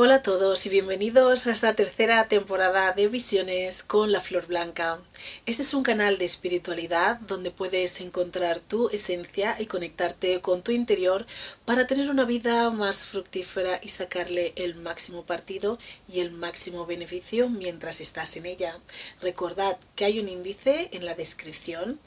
Hola 0.00 0.14
a 0.14 0.22
todos 0.22 0.64
y 0.64 0.68
bienvenidos 0.68 1.48
a 1.48 1.50
esta 1.50 1.74
tercera 1.74 2.28
temporada 2.28 2.92
de 2.92 3.08
Visiones 3.08 3.82
con 3.82 4.12
la 4.12 4.20
Flor 4.20 4.46
Blanca. 4.46 5.00
Este 5.44 5.62
es 5.62 5.74
un 5.74 5.82
canal 5.82 6.18
de 6.18 6.24
espiritualidad 6.24 7.18
donde 7.22 7.50
puedes 7.50 8.00
encontrar 8.00 8.60
tu 8.60 8.90
esencia 8.90 9.56
y 9.60 9.66
conectarte 9.66 10.40
con 10.40 10.62
tu 10.62 10.70
interior 10.70 11.26
para 11.64 11.88
tener 11.88 12.10
una 12.10 12.24
vida 12.24 12.70
más 12.70 13.06
fructífera 13.06 13.80
y 13.82 13.88
sacarle 13.88 14.52
el 14.54 14.76
máximo 14.76 15.24
partido 15.24 15.80
y 16.06 16.20
el 16.20 16.30
máximo 16.30 16.86
beneficio 16.86 17.48
mientras 17.48 18.00
estás 18.00 18.36
en 18.36 18.46
ella. 18.46 18.78
Recordad 19.20 19.78
que 19.96 20.04
hay 20.04 20.20
un 20.20 20.28
índice 20.28 20.90
en 20.92 21.06
la 21.06 21.16
descripción, 21.16 21.98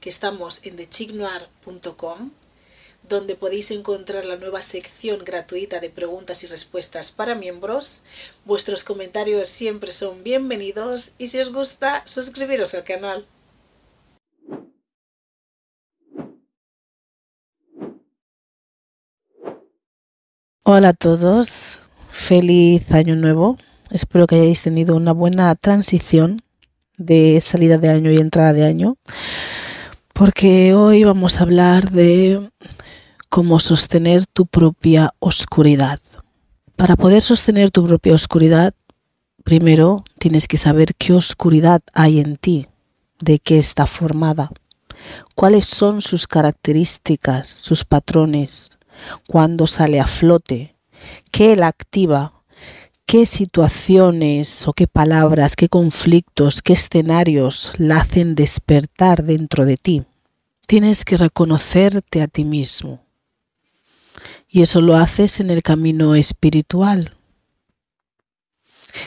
que 0.00 0.10
estamos 0.10 0.66
en 0.66 0.76
thechignoir.com 0.76 2.30
donde 3.08 3.34
podéis 3.34 3.70
encontrar 3.70 4.24
la 4.24 4.36
nueva 4.36 4.62
sección 4.62 5.24
gratuita 5.24 5.80
de 5.80 5.90
preguntas 5.90 6.44
y 6.44 6.46
respuestas 6.46 7.10
para 7.10 7.34
miembros. 7.34 8.04
Vuestros 8.44 8.84
comentarios 8.84 9.48
siempre 9.48 9.90
son 9.90 10.22
bienvenidos 10.22 11.12
y 11.18 11.28
si 11.28 11.40
os 11.40 11.52
gusta, 11.52 12.02
suscribiros 12.04 12.74
al 12.74 12.84
canal. 12.84 13.26
Hola 20.64 20.90
a 20.90 20.92
todos, 20.92 21.80
feliz 22.10 22.92
año 22.92 23.16
nuevo. 23.16 23.56
Espero 23.90 24.26
que 24.26 24.34
hayáis 24.36 24.60
tenido 24.60 24.96
una 24.96 25.12
buena 25.12 25.54
transición 25.54 26.36
de 26.98 27.40
salida 27.40 27.78
de 27.78 27.88
año 27.88 28.10
y 28.10 28.18
entrada 28.18 28.52
de 28.52 28.66
año, 28.66 28.96
porque 30.12 30.74
hoy 30.74 31.04
vamos 31.04 31.40
a 31.40 31.44
hablar 31.44 31.90
de 31.90 32.50
cómo 33.28 33.60
sostener 33.60 34.26
tu 34.26 34.46
propia 34.46 35.14
oscuridad. 35.18 35.98
Para 36.76 36.96
poder 36.96 37.22
sostener 37.22 37.70
tu 37.70 37.86
propia 37.86 38.14
oscuridad, 38.14 38.74
primero 39.44 40.04
tienes 40.18 40.48
que 40.48 40.58
saber 40.58 40.94
qué 40.94 41.12
oscuridad 41.12 41.80
hay 41.92 42.20
en 42.20 42.36
ti, 42.36 42.66
de 43.20 43.38
qué 43.38 43.58
está 43.58 43.86
formada, 43.86 44.50
cuáles 45.34 45.66
son 45.66 46.00
sus 46.00 46.26
características, 46.26 47.48
sus 47.48 47.84
patrones, 47.84 48.78
cuándo 49.26 49.66
sale 49.66 50.00
a 50.00 50.06
flote, 50.06 50.76
qué 51.30 51.56
la 51.56 51.68
activa, 51.68 52.32
qué 53.06 53.26
situaciones 53.26 54.68
o 54.68 54.72
qué 54.72 54.86
palabras, 54.86 55.56
qué 55.56 55.68
conflictos, 55.68 56.62
qué 56.62 56.74
escenarios 56.74 57.72
la 57.78 57.98
hacen 57.98 58.34
despertar 58.34 59.24
dentro 59.24 59.64
de 59.64 59.76
ti. 59.76 60.04
Tienes 60.66 61.04
que 61.04 61.16
reconocerte 61.16 62.20
a 62.20 62.28
ti 62.28 62.44
mismo, 62.44 63.00
y 64.48 64.62
eso 64.62 64.80
lo 64.80 64.96
haces 64.96 65.40
en 65.40 65.50
el 65.50 65.62
camino 65.62 66.14
espiritual. 66.14 67.16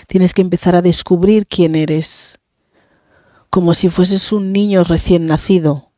Tienes 0.07 0.33
que 0.33 0.41
empezar 0.41 0.75
a 0.75 0.81
descubrir 0.81 1.47
quién 1.47 1.75
eres, 1.75 2.39
como 3.49 3.73
si 3.73 3.89
fueses 3.89 4.31
un 4.31 4.53
niño 4.53 4.83
recién 4.83 5.25
nacido. 5.25 5.91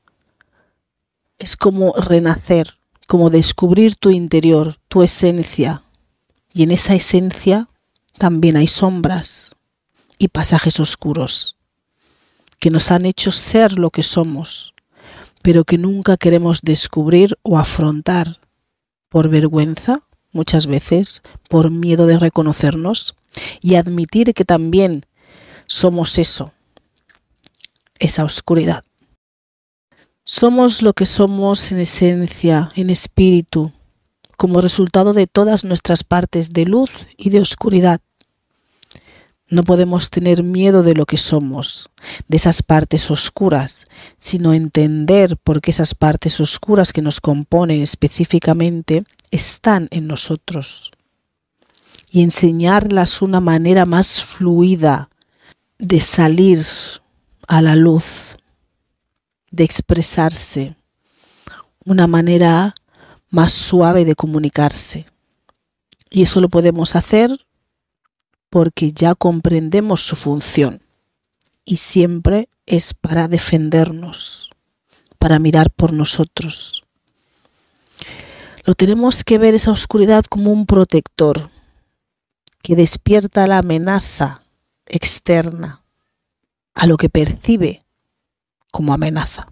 Es 1.37 1.57
como 1.57 1.93
renacer, 1.93 2.77
como 3.05 3.29
descubrir 3.29 3.95
tu 3.95 4.09
interior, 4.09 4.77
tu 4.87 5.03
esencia. 5.03 5.83
Y 6.53 6.63
en 6.63 6.71
esa 6.71 6.95
esencia 6.95 7.67
también 8.17 8.55
hay 8.55 8.67
sombras 8.67 9.55
y 10.17 10.29
pasajes 10.29 10.79
oscuros 10.79 11.57
que 12.59 12.69
nos 12.69 12.91
han 12.91 13.05
hecho 13.05 13.29
ser 13.33 13.77
lo 13.77 13.89
que 13.89 14.03
somos, 14.03 14.73
pero 15.41 15.65
que 15.65 15.77
nunca 15.77 16.15
queremos 16.15 16.61
descubrir 16.61 17.37
o 17.41 17.57
afrontar 17.57 18.39
por 19.13 19.29
vergüenza, 19.29 19.99
muchas 20.31 20.65
veces, 20.65 21.21
por 21.47 21.69
miedo 21.69 22.07
de 22.07 22.17
reconocernos 22.17 23.15
y 23.61 23.75
admitir 23.75 24.33
que 24.33 24.43
también 24.43 25.05
somos 25.67 26.17
eso, 26.17 26.51
esa 27.99 28.23
oscuridad. 28.23 28.83
Somos 30.25 30.81
lo 30.81 30.93
que 30.93 31.05
somos 31.05 31.71
en 31.71 31.81
esencia, 31.81 32.69
en 32.75 32.89
espíritu, 32.89 33.71
como 34.35 34.61
resultado 34.61 35.13
de 35.13 35.27
todas 35.27 35.63
nuestras 35.63 36.03
partes 36.03 36.49
de 36.49 36.65
luz 36.65 37.07
y 37.15 37.29
de 37.29 37.39
oscuridad. 37.39 38.01
No 39.49 39.63
podemos 39.63 40.09
tener 40.09 40.41
miedo 40.41 40.83
de 40.83 40.95
lo 40.95 41.05
que 41.05 41.17
somos, 41.17 41.89
de 42.27 42.37
esas 42.37 42.63
partes 42.63 43.11
oscuras, 43.11 43.85
sino 44.17 44.53
entender 44.53 45.37
por 45.37 45.61
qué 45.61 45.71
esas 45.71 45.93
partes 45.93 46.39
oscuras 46.39 46.93
que 46.93 47.01
nos 47.01 47.21
componen 47.21 47.81
específicamente 47.81 49.03
están 49.31 49.87
en 49.91 50.07
nosotros 50.07 50.91
y 52.13 52.21
enseñarlas 52.21 53.23
una 53.23 53.41
manera 53.41 53.85
más 53.85 54.21
fluida 54.21 55.09
de 55.79 55.99
salir 55.99 56.63
a 57.47 57.61
la 57.61 57.75
luz, 57.75 58.37
de 59.49 59.63
expresarse, 59.63 60.75
una 61.85 62.05
manera 62.05 62.75
más 63.31 63.51
suave 63.51 64.05
de 64.05 64.15
comunicarse. 64.15 65.07
Y 66.11 66.21
eso 66.21 66.39
lo 66.39 66.49
podemos 66.49 66.95
hacer 66.95 67.35
porque 68.53 68.93
ya 68.93 69.15
comprendemos 69.15 70.01
su 70.05 70.15
función 70.15 70.83
y 71.65 71.77
siempre 71.77 72.49
es 72.67 72.93
para 72.93 73.27
defendernos, 73.27 74.51
para 75.17 75.39
mirar 75.39 75.71
por 75.71 75.91
nosotros. 75.91 76.83
Lo 78.63 78.75
tenemos 78.75 79.23
que 79.23 79.39
ver 79.39 79.55
esa 79.55 79.71
oscuridad 79.71 80.23
como 80.25 80.51
un 80.51 80.67
protector 80.67 81.49
que 82.61 82.75
despierta 82.75 83.47
la 83.47 83.57
amenaza 83.57 84.43
externa 84.85 85.83
a 86.75 86.85
lo 86.85 86.97
que 86.97 87.09
percibe 87.09 87.83
como 88.71 88.93
amenaza. 88.93 89.47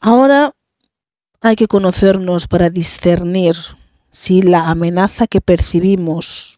Ahora 0.00 0.56
hay 1.40 1.54
que 1.54 1.68
conocernos 1.68 2.48
para 2.48 2.68
discernir 2.68 3.54
si 4.10 4.42
la 4.42 4.70
amenaza 4.70 5.28
que 5.28 5.40
percibimos 5.40 6.51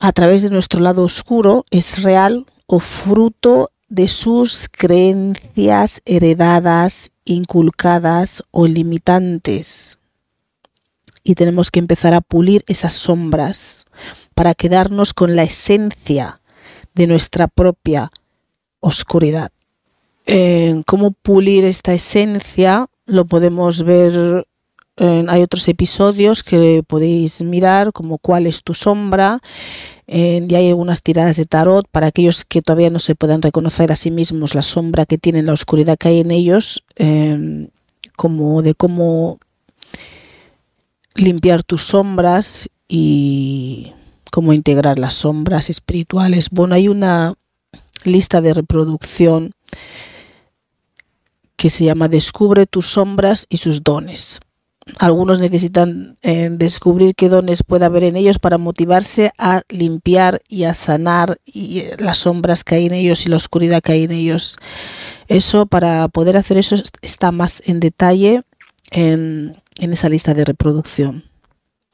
a 0.00 0.12
través 0.12 0.42
de 0.42 0.50
nuestro 0.50 0.80
lado 0.80 1.02
oscuro 1.02 1.64
es 1.70 2.02
real 2.02 2.46
o 2.66 2.80
fruto 2.80 3.70
de 3.88 4.08
sus 4.08 4.68
creencias 4.70 6.02
heredadas, 6.04 7.12
inculcadas 7.24 8.42
o 8.50 8.66
limitantes. 8.66 9.98
Y 11.22 11.34
tenemos 11.34 11.70
que 11.70 11.78
empezar 11.78 12.14
a 12.14 12.20
pulir 12.20 12.64
esas 12.68 12.92
sombras 12.92 13.86
para 14.34 14.54
quedarnos 14.54 15.14
con 15.14 15.34
la 15.34 15.44
esencia 15.44 16.40
de 16.94 17.06
nuestra 17.06 17.48
propia 17.48 18.10
oscuridad. 18.80 19.50
¿Cómo 20.86 21.12
pulir 21.12 21.64
esta 21.64 21.94
esencia? 21.94 22.86
Lo 23.06 23.26
podemos 23.26 23.84
ver 23.84 24.46
hay 24.98 25.42
otros 25.42 25.68
episodios 25.68 26.42
que 26.42 26.82
podéis 26.86 27.42
mirar 27.42 27.92
como 27.92 28.18
cuál 28.18 28.46
es 28.46 28.62
tu 28.62 28.72
sombra 28.72 29.40
y 30.06 30.54
hay 30.54 30.68
algunas 30.68 31.02
tiradas 31.02 31.36
de 31.36 31.44
tarot 31.44 31.86
para 31.88 32.06
aquellos 32.06 32.44
que 32.44 32.62
todavía 32.62 32.90
no 32.90 32.98
se 32.98 33.14
puedan 33.14 33.42
reconocer 33.42 33.92
a 33.92 33.96
sí 33.96 34.10
mismos 34.10 34.54
la 34.54 34.62
sombra 34.62 35.04
que 35.04 35.18
tienen, 35.18 35.46
la 35.46 35.52
oscuridad 35.52 35.98
que 35.98 36.08
hay 36.08 36.20
en 36.20 36.30
ellos, 36.30 36.84
em, 36.94 37.66
como 38.16 38.62
de 38.62 38.74
cómo 38.74 39.38
limpiar 41.16 41.62
tus 41.62 41.82
sombras 41.82 42.68
y 42.88 43.92
cómo 44.30 44.52
integrar 44.52 44.98
las 44.98 45.14
sombras 45.14 45.70
espirituales. 45.70 46.50
Bueno, 46.50 46.74
hay 46.74 46.88
una 46.88 47.34
lista 48.04 48.40
de 48.40 48.54
reproducción 48.54 49.52
que 51.56 51.68
se 51.68 51.84
llama 51.84 52.08
Descubre 52.08 52.66
tus 52.66 52.86
sombras 52.86 53.46
y 53.48 53.56
sus 53.56 53.82
dones 53.82 54.40
algunos 54.98 55.40
necesitan 55.40 56.16
eh, 56.22 56.48
descubrir 56.50 57.14
qué 57.14 57.28
dones 57.28 57.62
puede 57.64 57.84
haber 57.84 58.04
en 58.04 58.16
ellos 58.16 58.38
para 58.38 58.56
motivarse 58.56 59.32
a 59.36 59.62
limpiar 59.68 60.42
y 60.48 60.64
a 60.64 60.74
sanar 60.74 61.40
y, 61.44 61.80
eh, 61.80 61.96
las 61.98 62.18
sombras 62.18 62.62
que 62.62 62.76
hay 62.76 62.86
en 62.86 62.92
ellos 62.92 63.26
y 63.26 63.28
la 63.28 63.36
oscuridad 63.36 63.82
que 63.82 63.92
hay 63.92 64.04
en 64.04 64.12
ellos. 64.12 64.58
Eso, 65.26 65.66
para 65.66 66.06
poder 66.08 66.36
hacer 66.36 66.56
eso, 66.56 66.76
está 67.02 67.32
más 67.32 67.62
en 67.66 67.80
detalle 67.80 68.42
en, 68.92 69.60
en 69.78 69.92
esa 69.92 70.08
lista 70.08 70.34
de 70.34 70.44
reproducción. 70.44 71.24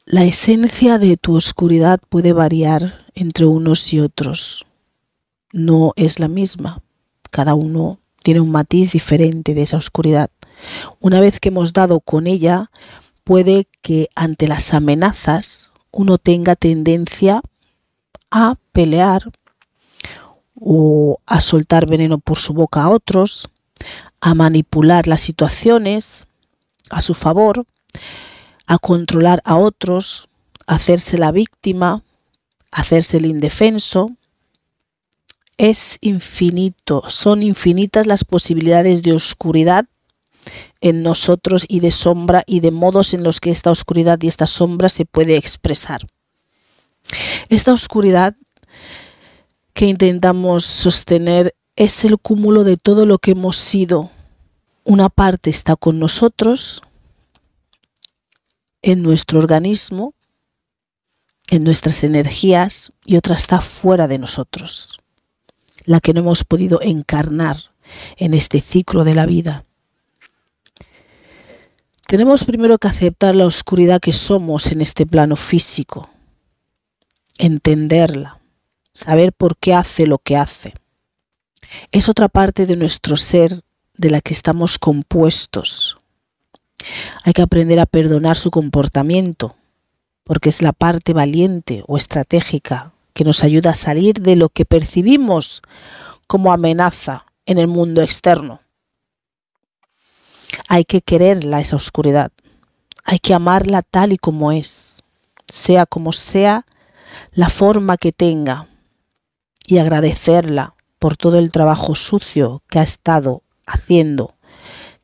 La 0.05 0.23
esencia 0.23 0.99
de 0.99 1.17
tu 1.17 1.35
oscuridad 1.35 1.99
puede 2.09 2.31
variar 2.31 3.05
entre 3.15 3.45
unos 3.45 3.91
y 3.93 4.01
otros. 4.01 4.67
No 5.51 5.93
es 5.95 6.19
la 6.19 6.27
misma. 6.27 6.83
Cada 7.31 7.55
uno 7.55 7.99
tiene 8.23 8.39
un 8.39 8.51
matiz 8.51 8.91
diferente 8.91 9.53
de 9.55 9.63
esa 9.63 9.77
oscuridad. 9.77 10.29
Una 10.99 11.19
vez 11.19 11.39
que 11.39 11.49
hemos 11.49 11.73
dado 11.73 11.99
con 11.99 12.27
ella, 12.27 12.69
puede 13.23 13.67
que 13.81 14.09
ante 14.15 14.47
las 14.47 14.73
amenazas 14.73 15.71
uno 15.91 16.17
tenga 16.17 16.55
tendencia 16.55 17.41
a 18.31 18.55
pelear 18.71 19.31
o 20.55 21.19
a 21.25 21.41
soltar 21.41 21.87
veneno 21.87 22.19
por 22.19 22.37
su 22.37 22.53
boca 22.53 22.83
a 22.83 22.89
otros, 22.89 23.49
a 24.21 24.33
manipular 24.33 25.07
las 25.07 25.21
situaciones 25.21 26.27
a 26.89 27.01
su 27.01 27.13
favor, 27.13 27.65
a 28.65 28.77
controlar 28.77 29.41
a 29.45 29.57
otros, 29.57 30.29
hacerse 30.67 31.17
la 31.17 31.31
víctima 31.31 32.03
hacerse 32.73 33.17
el 33.17 33.25
indefenso. 33.25 34.11
Es 35.57 35.99
infinito, 36.01 37.03
son 37.07 37.43
infinitas 37.43 38.07
las 38.07 38.23
posibilidades 38.23 39.03
de 39.03 39.13
oscuridad 39.13 39.85
en 40.81 41.03
nosotros 41.03 41.65
y 41.67 41.79
de 41.79 41.91
sombra 41.91 42.43
y 42.45 42.59
de 42.59 42.71
modos 42.71 43.13
en 43.13 43.23
los 43.23 43.39
que 43.39 43.51
esta 43.51 43.71
oscuridad 43.71 44.19
y 44.21 44.27
esta 44.27 44.47
sombra 44.47 44.89
se 44.89 45.05
puede 45.05 45.37
expresar. 45.37 46.01
Esta 47.49 47.73
oscuridad 47.73 48.35
que 49.73 49.85
intentamos 49.85 50.63
sostener 50.65 51.55
es 51.75 52.05
el 52.05 52.17
cúmulo 52.17 52.63
de 52.63 52.77
todo 52.77 53.05
lo 53.05 53.17
que 53.17 53.31
hemos 53.31 53.55
sido. 53.55 54.11
Una 54.83 55.09
parte 55.09 55.49
está 55.49 55.75
con 55.75 55.99
nosotros, 55.99 56.81
en 58.81 59.01
nuestro 59.01 59.39
organismo, 59.39 60.13
en 61.49 61.63
nuestras 61.63 62.03
energías 62.03 62.91
y 63.05 63.15
otra 63.15 63.35
está 63.35 63.61
fuera 63.61 64.07
de 64.07 64.19
nosotros, 64.19 64.99
la 65.85 65.99
que 65.99 66.13
no 66.13 66.19
hemos 66.19 66.43
podido 66.43 66.81
encarnar 66.81 67.55
en 68.17 68.33
este 68.33 68.61
ciclo 68.61 69.03
de 69.03 69.15
la 69.15 69.25
vida. 69.25 69.63
Tenemos 72.07 72.43
primero 72.43 72.77
que 72.77 72.87
aceptar 72.87 73.35
la 73.35 73.45
oscuridad 73.45 73.99
que 73.99 74.13
somos 74.13 74.67
en 74.67 74.81
este 74.81 75.05
plano 75.05 75.35
físico, 75.35 76.09
entenderla, 77.37 78.39
saber 78.91 79.33
por 79.33 79.57
qué 79.57 79.73
hace 79.73 80.05
lo 80.05 80.19
que 80.19 80.37
hace. 80.37 80.73
Es 81.91 82.09
otra 82.09 82.27
parte 82.27 82.65
de 82.65 82.77
nuestro 82.77 83.15
ser 83.17 83.61
de 83.95 84.09
la 84.09 84.21
que 84.21 84.33
estamos 84.33 84.77
compuestos. 84.79 85.97
Hay 87.23 87.33
que 87.33 87.41
aprender 87.41 87.79
a 87.79 87.85
perdonar 87.85 88.35
su 88.35 88.51
comportamiento, 88.51 89.55
porque 90.23 90.49
es 90.49 90.61
la 90.61 90.73
parte 90.73 91.13
valiente 91.13 91.83
o 91.87 91.97
estratégica 91.97 92.93
que 93.13 93.23
nos 93.23 93.43
ayuda 93.43 93.71
a 93.71 93.75
salir 93.75 94.15
de 94.15 94.35
lo 94.35 94.49
que 94.49 94.65
percibimos 94.65 95.61
como 96.27 96.51
amenaza 96.51 97.25
en 97.45 97.57
el 97.57 97.67
mundo 97.67 98.01
externo. 98.01 98.62
Hay 100.67 100.85
que 100.85 101.01
quererla 101.01 101.59
esa 101.59 101.75
oscuridad, 101.75 102.31
hay 103.03 103.19
que 103.19 103.33
amarla 103.33 103.81
tal 103.81 104.13
y 104.13 104.17
como 104.17 104.51
es, 104.51 105.03
sea 105.47 105.85
como 105.85 106.13
sea 106.13 106.65
la 107.33 107.49
forma 107.49 107.97
que 107.97 108.11
tenga, 108.11 108.67
y 109.67 109.77
agradecerla 109.77 110.75
por 110.99 111.17
todo 111.17 111.39
el 111.39 111.51
trabajo 111.51 111.95
sucio 111.95 112.63
que 112.69 112.79
ha 112.79 112.83
estado 112.83 113.43
haciendo, 113.65 114.35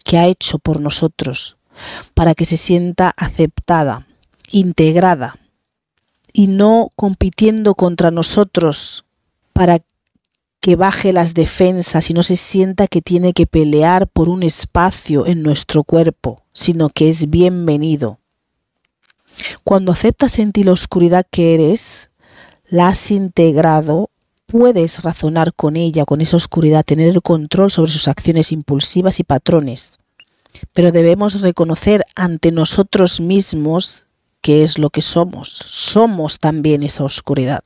que 0.03 0.17
ha 0.17 0.27
hecho 0.27 0.59
por 0.59 0.79
nosotros, 0.79 1.57
para 2.13 2.35
que 2.35 2.45
se 2.45 2.57
sienta 2.57 3.13
aceptada, 3.17 4.07
integrada 4.51 5.37
y 6.33 6.47
no 6.47 6.89
compitiendo 6.95 7.75
contra 7.75 8.11
nosotros 8.11 9.05
para 9.53 9.79
que 10.59 10.75
baje 10.75 11.13
las 11.13 11.33
defensas 11.33 12.09
y 12.09 12.13
no 12.13 12.23
se 12.23 12.35
sienta 12.35 12.87
que 12.87 13.01
tiene 13.01 13.33
que 13.33 13.47
pelear 13.47 14.07
por 14.07 14.29
un 14.29 14.43
espacio 14.43 15.25
en 15.25 15.41
nuestro 15.41 15.83
cuerpo, 15.83 16.43
sino 16.51 16.89
que 16.89 17.09
es 17.09 17.29
bienvenido. 17.29 18.19
Cuando 19.63 19.91
aceptas 19.91 20.39
en 20.39 20.51
ti 20.51 20.63
la 20.63 20.73
oscuridad 20.73 21.25
que 21.29 21.53
eres, 21.55 22.09
la 22.67 22.89
has 22.89 23.11
integrado 23.11 24.09
puedes 24.49 25.03
razonar 25.03 25.53
con 25.53 25.77
ella, 25.77 26.05
con 26.05 26.21
esa 26.21 26.35
oscuridad, 26.35 26.83
tener 26.83 27.07
el 27.07 27.21
control 27.21 27.71
sobre 27.71 27.91
sus 27.91 28.07
acciones 28.07 28.51
impulsivas 28.51 29.19
y 29.19 29.23
patrones. 29.23 29.99
Pero 30.73 30.91
debemos 30.91 31.41
reconocer 31.41 32.03
ante 32.15 32.51
nosotros 32.51 33.21
mismos 33.21 34.05
qué 34.41 34.63
es 34.63 34.79
lo 34.79 34.89
que 34.89 35.01
somos. 35.01 35.49
Somos 35.49 36.39
también 36.39 36.83
esa 36.83 37.03
oscuridad. 37.03 37.63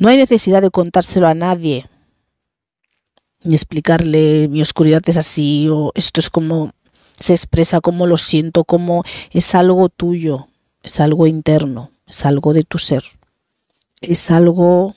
No 0.00 0.08
hay 0.08 0.16
necesidad 0.16 0.62
de 0.62 0.70
contárselo 0.70 1.28
a 1.28 1.34
nadie, 1.34 1.86
ni 3.44 3.54
explicarle 3.54 4.48
mi 4.48 4.62
oscuridad 4.62 5.02
es 5.04 5.18
así 5.18 5.68
o 5.70 5.92
esto 5.94 6.20
es 6.20 6.30
como 6.30 6.72
se 7.18 7.34
expresa, 7.34 7.82
como 7.82 8.06
lo 8.06 8.16
siento, 8.16 8.64
como 8.64 9.04
es 9.30 9.54
algo 9.54 9.90
tuyo, 9.90 10.48
es 10.82 11.00
algo 11.00 11.26
interno, 11.26 11.90
es 12.06 12.24
algo 12.24 12.54
de 12.54 12.62
tu 12.62 12.78
ser, 12.78 13.04
es 14.00 14.30
algo 14.30 14.94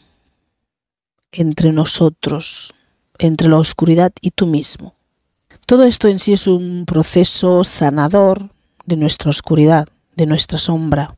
entre 1.34 1.74
nosotros, 1.74 2.74
entre 3.20 3.50
la 3.50 3.58
oscuridad 3.58 4.14
y 4.22 4.32
tú 4.32 4.46
mismo. 4.46 4.96
Todo 5.66 5.84
esto 5.84 6.08
en 6.08 6.18
sí 6.18 6.32
es 6.32 6.48
un 6.48 6.86
proceso 6.88 7.66
sanador 7.66 8.52
de 8.86 8.96
nuestra 8.96 9.32
oscuridad, 9.32 9.86
de 10.16 10.28
nuestra 10.28 10.58
sombra, 10.58 11.18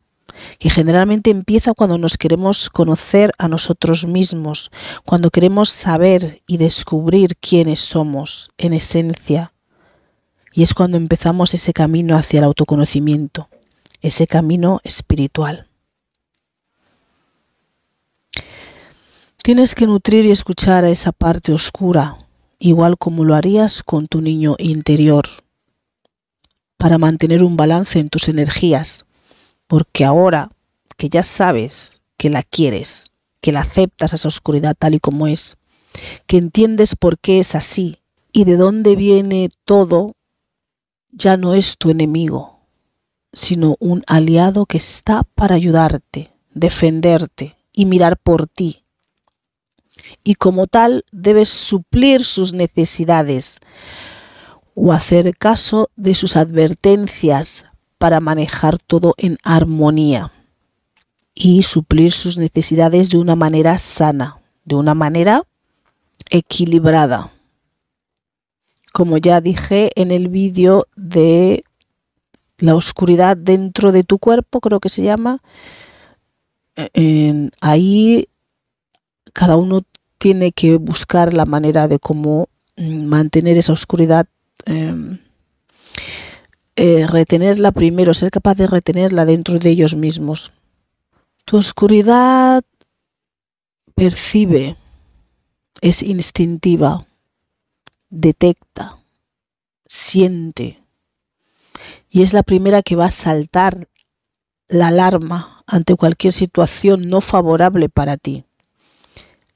que 0.59 0.69
generalmente 0.69 1.29
empieza 1.29 1.73
cuando 1.73 1.97
nos 1.97 2.17
queremos 2.17 2.69
conocer 2.69 3.31
a 3.37 3.47
nosotros 3.47 4.05
mismos, 4.05 4.71
cuando 5.05 5.29
queremos 5.29 5.69
saber 5.69 6.41
y 6.47 6.57
descubrir 6.57 7.35
quiénes 7.37 7.79
somos 7.79 8.49
en 8.57 8.73
esencia. 8.73 9.51
Y 10.53 10.63
es 10.63 10.73
cuando 10.73 10.97
empezamos 10.97 11.53
ese 11.53 11.73
camino 11.73 12.17
hacia 12.17 12.39
el 12.39 12.45
autoconocimiento, 12.45 13.49
ese 14.01 14.27
camino 14.27 14.79
espiritual. 14.83 15.67
Tienes 19.43 19.75
que 19.75 19.85
nutrir 19.85 20.25
y 20.25 20.31
escuchar 20.31 20.85
a 20.85 20.89
esa 20.89 21.11
parte 21.11 21.53
oscura, 21.53 22.17
igual 22.57 22.97
como 22.97 23.25
lo 23.25 23.35
harías 23.35 23.83
con 23.83 24.07
tu 24.07 24.21
niño 24.21 24.55
interior, 24.57 25.25
para 26.77 26.97
mantener 26.97 27.43
un 27.43 27.55
balance 27.55 27.99
en 27.99 28.09
tus 28.09 28.27
energías, 28.27 29.05
porque 29.67 30.05
ahora 30.05 30.49
que 30.97 31.09
ya 31.09 31.23
sabes 31.23 32.01
que 32.17 32.29
la 32.29 32.43
quieres, 32.43 33.11
que 33.41 33.51
la 33.51 33.61
aceptas 33.61 34.13
a 34.13 34.15
esa 34.15 34.27
oscuridad 34.27 34.75
tal 34.77 34.95
y 34.95 34.99
como 34.99 35.27
es, 35.27 35.57
que 36.27 36.37
entiendes 36.37 36.95
por 36.95 37.17
qué 37.19 37.39
es 37.39 37.55
así 37.55 37.99
y 38.31 38.43
de 38.45 38.57
dónde 38.57 38.95
viene 38.95 39.49
todo, 39.65 40.15
ya 41.11 41.37
no 41.37 41.53
es 41.53 41.77
tu 41.77 41.89
enemigo, 41.89 42.59
sino 43.33 43.75
un 43.79 44.03
aliado 44.07 44.65
que 44.65 44.77
está 44.77 45.23
para 45.35 45.55
ayudarte, 45.55 46.31
defenderte 46.53 47.55
y 47.73 47.85
mirar 47.85 48.17
por 48.17 48.47
ti. 48.47 48.83
Y 50.23 50.35
como 50.35 50.67
tal 50.67 51.05
debes 51.11 51.49
suplir 51.49 52.25
sus 52.25 52.53
necesidades 52.53 53.59
o 54.73 54.91
hacer 54.91 55.37
caso 55.37 55.89
de 55.95 56.15
sus 56.15 56.35
advertencias 56.35 57.65
para 57.97 58.19
manejar 58.19 58.77
todo 58.77 59.13
en 59.17 59.37
armonía 59.43 60.31
y 61.33 61.63
suplir 61.63 62.11
sus 62.11 62.37
necesidades 62.37 63.09
de 63.09 63.17
una 63.17 63.35
manera 63.35 63.77
sana, 63.77 64.39
de 64.63 64.75
una 64.75 64.93
manera 64.93 65.43
equilibrada. 66.29 67.31
Como 68.93 69.17
ya 69.17 69.41
dije 69.41 69.91
en 69.95 70.11
el 70.11 70.29
vídeo 70.29 70.87
de 70.95 71.65
la 72.57 72.75
oscuridad 72.75 73.35
dentro 73.35 73.91
de 73.91 74.03
tu 74.03 74.17
cuerpo, 74.17 74.61
creo 74.61 74.79
que 74.79 74.89
se 74.89 75.03
llama, 75.03 75.41
eh, 76.75 77.49
ahí 77.61 78.29
cada 79.33 79.57
uno 79.57 79.81
tiene 80.17 80.53
que 80.53 80.77
buscar 80.77 81.33
la 81.33 81.45
manera 81.45 81.87
de 81.87 81.99
cómo 81.99 82.47
mm, 82.77 83.05
mantener 83.05 83.57
esa 83.57 83.73
oscuridad, 83.73 84.27
em, 84.65 85.19
eh, 86.75 87.07
retenerla 87.07 87.71
primero, 87.71 88.13
ser 88.13 88.31
capaz 88.31 88.55
de 88.55 88.67
retenerla 88.67 89.25
dentro 89.25 89.59
de 89.59 89.69
ellos 89.69 89.95
mismos. 89.95 90.53
Tu 91.45 91.57
oscuridad 91.57 92.63
percibe, 93.93 94.75
es 95.81 96.03
instintiva, 96.03 97.05
detecta, 98.09 98.97
siente 99.85 100.81
y 102.09 102.23
es 102.23 102.33
la 102.33 102.43
primera 102.43 102.81
que 102.81 102.95
va 102.95 103.05
a 103.05 103.11
saltar 103.11 103.87
la 104.67 104.87
alarma 104.87 105.63
ante 105.67 105.95
cualquier 105.95 106.33
situación 106.33 107.09
no 107.09 107.21
favorable 107.21 107.89
para 107.89 108.17
ti 108.17 108.45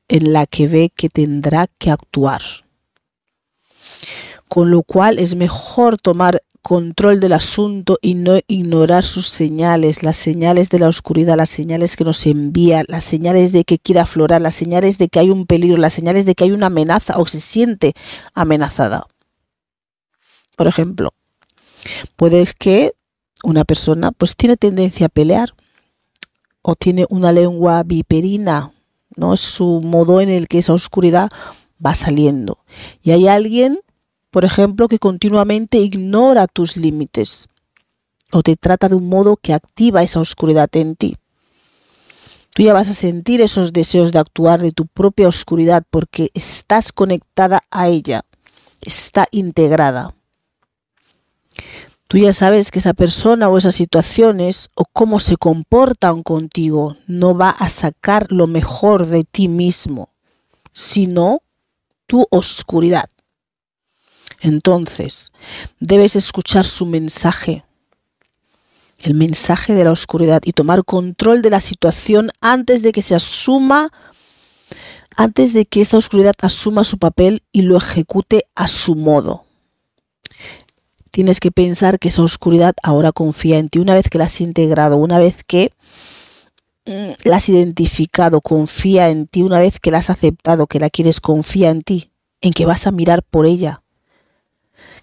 en 0.10 0.34
la 0.34 0.46
que 0.48 0.68
ve 0.68 0.92
que 0.94 1.08
tendrá 1.08 1.68
que 1.78 1.92
actuar. 1.92 2.42
Con 4.50 4.72
lo 4.72 4.82
cual 4.82 5.20
es 5.20 5.36
mejor 5.36 6.00
tomar 6.00 6.42
control 6.62 7.20
del 7.20 7.34
asunto 7.34 7.98
y 8.02 8.16
no 8.16 8.40
ignorar 8.48 9.04
sus 9.04 9.28
señales, 9.28 10.04
las 10.04 10.18
señales 10.18 10.70
de 10.70 10.80
la 10.80 10.88
oscuridad, 10.88 11.38
las 11.38 11.50
señales 11.50 11.96
que 11.96 12.04
nos 12.04 12.26
envía, 12.26 12.84
las 12.88 13.04
señales 13.04 13.52
de 13.52 13.64
que 13.64 13.80
quiere 13.80 14.02
aflorar, 14.02 14.42
las 14.42 14.56
señales 14.56 14.98
de 14.98 15.08
que 15.08 15.20
hay 15.20 15.30
un 15.30 15.46
peligro, 15.46 15.78
las 15.78 15.94
señales 15.94 16.26
de 16.26 16.36
que 16.36 16.44
hay 16.44 16.52
una 16.52 16.68
amenaza 16.68 17.18
o 17.18 17.26
se 17.28 17.40
siente 17.40 17.94
amenazada. 18.34 19.06
Por 20.56 20.68
ejemplo, 20.68 21.14
puede 22.16 22.46
que 22.58 22.94
una 23.44 23.64
persona 23.64 24.12
pues 24.12 24.36
tiene 24.36 24.58
tendencia 24.58 25.08
a 25.08 25.10
pelear 25.10 25.54
o 26.62 26.76
tiene 26.76 27.06
una 27.10 27.32
lengua 27.32 27.84
viperina 27.84 28.74
¿no? 29.20 29.34
Es 29.34 29.42
su 29.42 29.82
modo 29.82 30.22
en 30.22 30.30
el 30.30 30.48
que 30.48 30.60
esa 30.60 30.74
oscuridad 30.74 31.30
va 31.86 31.94
saliendo. 31.94 32.60
Y 33.04 33.12
hay 33.12 33.28
alguien, 33.28 33.80
por 34.32 34.46
ejemplo, 34.46 34.88
que 34.88 35.00
continuamente 35.00 35.78
ignora 35.80 36.48
tus 36.48 36.78
límites 36.78 37.48
o 38.32 38.44
te 38.44 38.56
trata 38.56 38.88
de 38.88 38.96
un 38.96 39.10
modo 39.10 39.38
que 39.38 39.54
activa 39.54 40.04
esa 40.04 40.20
oscuridad 40.20 40.70
en 40.74 40.96
ti. 40.96 41.16
Tú 42.54 42.64
ya 42.64 42.74
vas 42.74 42.90
a 42.90 42.94
sentir 42.94 43.42
esos 43.42 43.74
deseos 43.74 44.12
de 44.12 44.20
actuar 44.20 44.60
de 44.62 44.72
tu 44.72 44.86
propia 44.86 45.28
oscuridad 45.28 45.84
porque 45.90 46.30
estás 46.34 46.92
conectada 46.92 47.62
a 47.72 47.88
ella, 47.88 48.24
está 48.82 49.28
integrada. 49.32 50.14
Tú 52.08 52.18
ya 52.18 52.34
sabes 52.34 52.72
que 52.72 52.80
esa 52.80 52.96
persona 52.96 53.50
o 53.50 53.58
esas 53.58 53.76
situaciones 53.76 54.70
o 54.74 54.86
cómo 54.86 55.20
se 55.20 55.38
comportan 55.38 56.24
contigo 56.24 56.98
no 57.06 57.38
va 57.38 57.52
a 57.52 57.70
sacar 57.70 58.32
lo 58.32 58.48
mejor 58.48 59.06
de 59.06 59.24
ti 59.24 59.48
mismo, 59.48 60.10
sino 60.74 61.44
tu 62.08 62.26
oscuridad. 62.32 63.06
Entonces, 64.42 65.32
debes 65.80 66.16
escuchar 66.16 66.66
su 66.66 66.86
mensaje, 66.86 67.66
el 69.00 69.14
mensaje 69.14 69.74
de 69.74 69.84
la 69.84 69.92
oscuridad 69.92 70.42
y 70.46 70.54
tomar 70.54 70.86
control 70.86 71.42
de 71.42 71.50
la 71.50 71.60
situación 71.60 72.32
antes 72.42 72.82
de 72.82 72.92
que 72.92 73.02
se 73.02 73.16
asuma, 73.16 73.92
antes 75.16 75.54
de 75.54 75.66
que 75.66 75.82
esta 75.82 75.98
oscuridad 75.98 76.36
asuma 76.42 76.84
su 76.84 76.98
papel 76.98 77.44
y 77.52 77.64
lo 77.64 77.78
ejecute 77.78 78.46
a 78.56 78.68
su 78.68 78.96
modo. 78.96 79.46
Tienes 81.12 81.40
que 81.40 81.52
pensar 81.52 82.00
que 82.00 82.10
esa 82.10 82.22
oscuridad 82.22 82.76
ahora 82.84 83.12
confía 83.12 83.58
en 83.58 83.70
ti. 83.70 83.80
Una 83.80 83.96
vez 83.96 84.10
que 84.10 84.18
la 84.18 84.26
has 84.26 84.40
integrado, 84.42 84.98
una 84.98 85.18
vez 85.18 85.44
que 85.44 85.72
mm, 86.86 87.12
la 87.26 87.38
has 87.38 87.50
identificado, 87.50 88.42
confía 88.42 89.10
en 89.10 89.28
ti, 89.28 89.42
una 89.42 89.60
vez 89.60 89.80
que 89.80 89.92
la 89.92 89.98
has 89.98 90.10
aceptado, 90.10 90.68
que 90.68 90.80
la 90.80 90.90
quieres, 90.90 91.20
confía 91.20 91.72
en 91.72 91.82
ti, 91.82 92.12
en 92.42 92.54
que 92.54 92.66
vas 92.66 92.86
a 92.86 92.92
mirar 92.92 93.24
por 93.24 93.46
ella, 93.48 93.82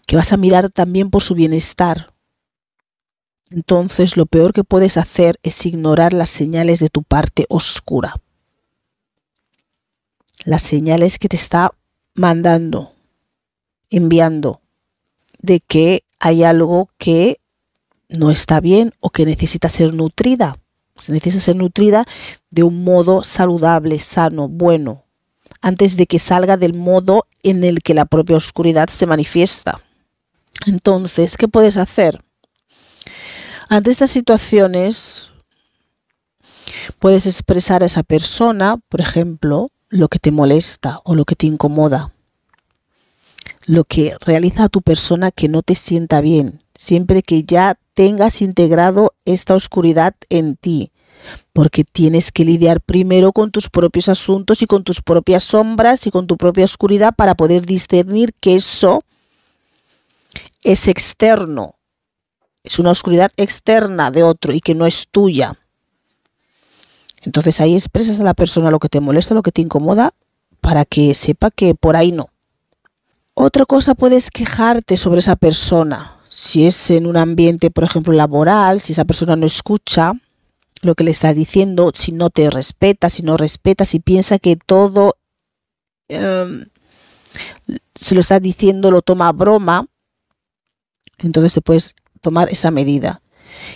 que 0.06 0.16
vas 0.16 0.32
a 0.32 0.36
mirar 0.36 0.70
también 0.70 1.10
por 1.10 1.22
su 1.22 1.34
bienestar. 1.34 2.14
Entonces 3.50 4.16
lo 4.16 4.26
peor 4.26 4.52
que 4.52 4.64
puedes 4.64 4.96
hacer 4.96 5.38
es 5.42 5.66
ignorar 5.66 6.12
las 6.12 6.30
señales 6.30 6.80
de 6.80 6.88
tu 6.88 7.02
parte 7.02 7.46
oscura. 7.48 8.14
Las 10.44 10.62
señales 10.62 11.18
que 11.18 11.28
te 11.28 11.36
está 11.36 11.72
mandando, 12.14 12.92
enviando, 13.90 14.60
de 15.40 15.60
que 15.60 16.04
hay 16.18 16.44
algo 16.44 16.88
que 16.98 17.40
no 18.08 18.30
está 18.30 18.60
bien 18.60 18.92
o 19.00 19.10
que 19.10 19.26
necesita 19.26 19.68
ser 19.68 19.92
nutrida. 19.92 20.56
Se 20.96 21.12
necesita 21.12 21.44
ser 21.44 21.56
nutrida 21.56 22.04
de 22.50 22.62
un 22.62 22.84
modo 22.84 23.22
saludable, 23.22 23.98
sano, 23.98 24.48
bueno, 24.48 25.04
antes 25.60 25.96
de 25.96 26.06
que 26.06 26.18
salga 26.18 26.56
del 26.56 26.74
modo 26.74 27.26
en 27.42 27.64
el 27.64 27.82
que 27.82 27.94
la 27.94 28.06
propia 28.06 28.36
oscuridad 28.36 28.88
se 28.88 29.06
manifiesta. 29.06 29.80
Entonces, 30.64 31.36
¿qué 31.36 31.48
puedes 31.48 31.76
hacer? 31.76 32.20
Ante 33.68 33.90
estas 33.90 34.10
situaciones, 34.10 35.30
puedes 36.98 37.26
expresar 37.26 37.82
a 37.82 37.86
esa 37.86 38.02
persona, 38.02 38.78
por 38.88 39.00
ejemplo, 39.00 39.70
lo 39.88 40.08
que 40.08 40.18
te 40.18 40.30
molesta 40.30 41.00
o 41.04 41.14
lo 41.14 41.24
que 41.24 41.36
te 41.36 41.46
incomoda, 41.46 42.12
lo 43.66 43.84
que 43.84 44.16
realiza 44.24 44.64
a 44.64 44.68
tu 44.68 44.82
persona 44.82 45.30
que 45.30 45.48
no 45.48 45.62
te 45.62 45.74
sienta 45.74 46.20
bien, 46.20 46.62
siempre 46.74 47.22
que 47.22 47.42
ya 47.44 47.78
tengas 47.94 48.42
integrado 48.42 49.14
esta 49.24 49.54
oscuridad 49.54 50.14
en 50.28 50.56
ti, 50.56 50.92
porque 51.52 51.84
tienes 51.84 52.30
que 52.30 52.44
lidiar 52.44 52.80
primero 52.80 53.32
con 53.32 53.50
tus 53.50 53.68
propios 53.68 54.08
asuntos 54.08 54.62
y 54.62 54.66
con 54.66 54.84
tus 54.84 55.00
propias 55.00 55.44
sombras 55.44 56.06
y 56.06 56.10
con 56.10 56.26
tu 56.26 56.36
propia 56.36 56.64
oscuridad 56.64 57.14
para 57.16 57.34
poder 57.34 57.66
discernir 57.66 58.32
que 58.40 58.54
eso 58.54 59.02
es 60.66 60.88
externo, 60.88 61.76
es 62.64 62.80
una 62.80 62.90
oscuridad 62.90 63.30
externa 63.36 64.10
de 64.10 64.24
otro 64.24 64.52
y 64.52 64.60
que 64.60 64.74
no 64.74 64.84
es 64.84 65.06
tuya. 65.08 65.56
Entonces 67.22 67.60
ahí 67.60 67.74
expresas 67.74 68.18
a 68.18 68.24
la 68.24 68.34
persona 68.34 68.72
lo 68.72 68.80
que 68.80 68.88
te 68.88 68.98
molesta, 68.98 69.34
lo 69.34 69.42
que 69.42 69.52
te 69.52 69.62
incomoda, 69.62 70.12
para 70.60 70.84
que 70.84 71.14
sepa 71.14 71.52
que 71.52 71.76
por 71.76 71.96
ahí 71.96 72.10
no. 72.10 72.30
Otra 73.34 73.64
cosa 73.64 73.94
puedes 73.94 74.32
quejarte 74.32 74.96
sobre 74.96 75.20
esa 75.20 75.36
persona. 75.36 76.16
Si 76.28 76.66
es 76.66 76.90
en 76.90 77.06
un 77.06 77.16
ambiente, 77.16 77.70
por 77.70 77.84
ejemplo, 77.84 78.12
laboral, 78.12 78.80
si 78.80 78.92
esa 78.92 79.04
persona 79.04 79.36
no 79.36 79.46
escucha 79.46 80.14
lo 80.82 80.96
que 80.96 81.04
le 81.04 81.12
estás 81.12 81.36
diciendo, 81.36 81.92
si 81.94 82.10
no 82.10 82.28
te 82.28 82.50
respeta, 82.50 83.08
si 83.08 83.22
no 83.22 83.36
respeta, 83.36 83.84
si 83.84 84.00
piensa 84.00 84.40
que 84.40 84.56
todo 84.56 85.16
em, 86.08 86.66
se 87.94 88.14
lo 88.16 88.20
estás 88.20 88.42
diciendo, 88.42 88.90
lo 88.90 89.02
toma 89.02 89.30
broma, 89.30 89.86
entonces 91.18 91.54
te 91.54 91.60
puedes 91.60 91.94
tomar 92.20 92.48
esa 92.50 92.70
medida. 92.70 93.20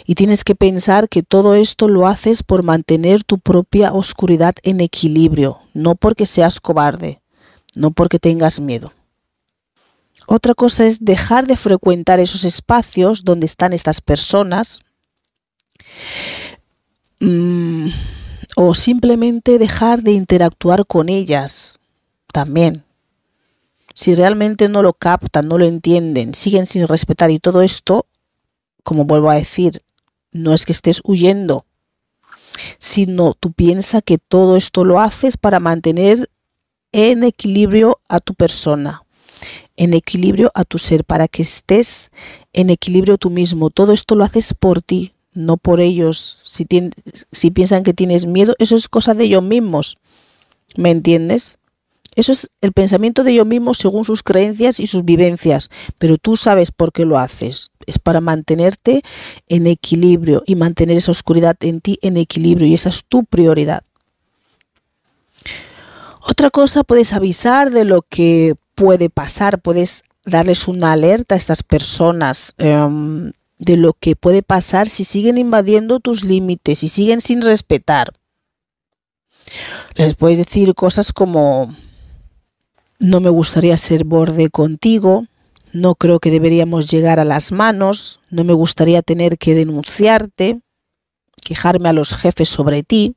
Y 0.05 0.15
tienes 0.15 0.45
que 0.45 0.55
pensar 0.55 1.09
que 1.09 1.23
todo 1.23 1.55
esto 1.55 1.89
lo 1.89 2.07
haces 2.07 2.43
por 2.43 2.63
mantener 2.63 3.25
tu 3.25 3.39
propia 3.39 3.93
oscuridad 3.93 4.55
en 4.63 4.81
equilibrio, 4.81 5.59
no 5.73 5.95
porque 5.95 6.27
seas 6.27 6.61
cobarde, 6.61 7.21
no 7.75 7.91
porque 7.91 8.19
tengas 8.19 8.61
miedo. 8.61 8.93
Otra 10.27 10.55
cosa 10.55 10.87
es 10.87 11.05
dejar 11.05 11.47
de 11.47 11.57
frecuentar 11.57 12.21
esos 12.21 12.45
espacios 12.45 13.25
donde 13.25 13.47
están 13.47 13.73
estas 13.73 14.01
personas 14.01 14.81
mm, 17.21 17.89
o 18.57 18.75
simplemente 18.75 19.59
dejar 19.59 20.03
de 20.03 20.13
interactuar 20.13 20.87
con 20.87 21.09
ellas 21.09 21.79
también 22.33 22.85
si 24.01 24.15
realmente 24.15 24.71
no 24.71 24.81
lo 24.81 24.95
captan, 24.95 25.47
no 25.47 25.59
lo 25.59 25.67
entienden, 25.67 26.33
siguen 26.33 26.65
sin 26.65 26.89
respetar 26.89 27.31
y 27.31 27.39
todo 27.39 27.61
esto, 27.61 28.07
como 28.83 29.05
vuelvo 29.05 29.29
a 29.29 29.35
decir, 29.35 29.83
no 30.33 30.55
es 30.55 30.65
que 30.65 30.73
estés 30.73 31.03
huyendo, 31.05 31.67
sino 32.79 33.35
tú 33.35 33.53
piensas 33.53 34.01
que 34.03 34.17
todo 34.17 34.57
esto 34.57 34.87
lo 34.87 35.01
haces 35.01 35.37
para 35.37 35.61
mantener 35.61 36.31
en 36.93 37.25
equilibrio 37.25 38.01
a 38.09 38.21
tu 38.21 38.33
persona, 38.33 39.03
en 39.77 39.93
equilibrio 39.93 40.51
a 40.55 40.65
tu 40.65 40.79
ser, 40.79 41.05
para 41.05 41.29
que 41.29 41.43
estés 41.43 42.11
en 42.55 42.71
equilibrio 42.71 43.19
tú 43.19 43.29
mismo. 43.29 43.69
Todo 43.69 43.93
esto 43.93 44.15
lo 44.15 44.25
haces 44.25 44.55
por 44.55 44.81
ti, 44.81 45.13
no 45.35 45.59
por 45.59 45.79
ellos. 45.79 46.41
Si, 46.47 46.67
si 47.33 47.51
piensan 47.51 47.83
que 47.83 47.93
tienes 47.93 48.25
miedo, 48.25 48.55
eso 48.59 48.77
es 48.77 48.89
cosa 48.89 49.13
de 49.13 49.25
ellos 49.25 49.43
mismos. 49.43 49.99
¿Me 50.75 50.91
entiendes? 50.91 51.59
Eso 52.17 52.33
es 52.33 52.51
el 52.61 52.73
pensamiento 52.73 53.23
de 53.23 53.33
ellos 53.33 53.47
mismos 53.47 53.79
según 53.79 54.05
sus 54.05 54.23
creencias 54.23 54.81
y 54.81 54.87
sus 54.87 55.05
vivencias, 55.05 55.71
pero 55.99 56.19
tú 56.19 56.37
sabes 56.37 56.73
por 56.73 56.93
qué 56.93 57.05
lo 57.05 57.19
haces. 57.19 57.71
Es 57.87 57.99
para 57.99 58.21
mantenerte 58.21 59.03
en 59.49 59.67
equilibrio 59.67 60.43
y 60.45 60.57
mantener 60.57 60.97
esa 60.97 61.13
oscuridad 61.13 61.57
en 61.61 61.81
ti 61.81 61.99
en 62.03 62.17
equilibrio 62.17 62.67
y 62.67 62.75
esa 62.75 62.89
es 62.89 63.05
tu 63.05 63.25
prioridad. 63.25 63.83
Otra 66.23 66.51
cosa, 66.51 66.85
puedes 66.85 67.13
avisar 67.13 67.71
de 67.71 67.85
lo 67.85 68.03
que 68.03 68.57
puede 68.75 69.09
pasar, 69.09 69.61
puedes 69.61 70.03
darles 70.25 70.69
una 70.69 70.93
alerta 70.93 71.35
a 71.35 71.39
estas 71.39 71.63
personas 71.63 72.55
em, 72.59 73.33
de 73.59 73.77
lo 73.77 73.95
que 73.95 74.17
puede 74.17 74.43
pasar 74.43 74.89
si 74.89 75.05
siguen 75.05 75.39
invadiendo 75.39 76.01
tus 76.01 76.25
límites 76.25 76.83
y 76.83 76.89
siguen 76.89 77.21
sin 77.21 77.41
respetar. 77.41 78.13
Les 79.95 80.15
puedes 80.15 80.39
decir 80.39 80.75
cosas 80.75 81.13
como 81.13 81.75
no 83.01 83.21
me 83.21 83.31
gustaría 83.31 83.77
ser 83.79 84.05
borde 84.05 84.51
contigo, 84.51 85.25
no 85.73 85.95
creo 85.95 86.21
que 86.21 86.31
deberíamos 86.31 86.91
llegar 86.91 87.19
a 87.19 87.25
las 87.25 87.51
manos, 87.51 88.21
no 88.31 88.45
me 88.45 88.53
gustaría 88.53 89.01
tener 89.03 89.39
que 89.39 89.55
denunciarte, 89.55 90.61
quejarme 91.43 91.89
a 91.89 91.95
los 91.95 92.15
jefes 92.15 92.51
sobre 92.51 92.83
ti, 92.83 93.17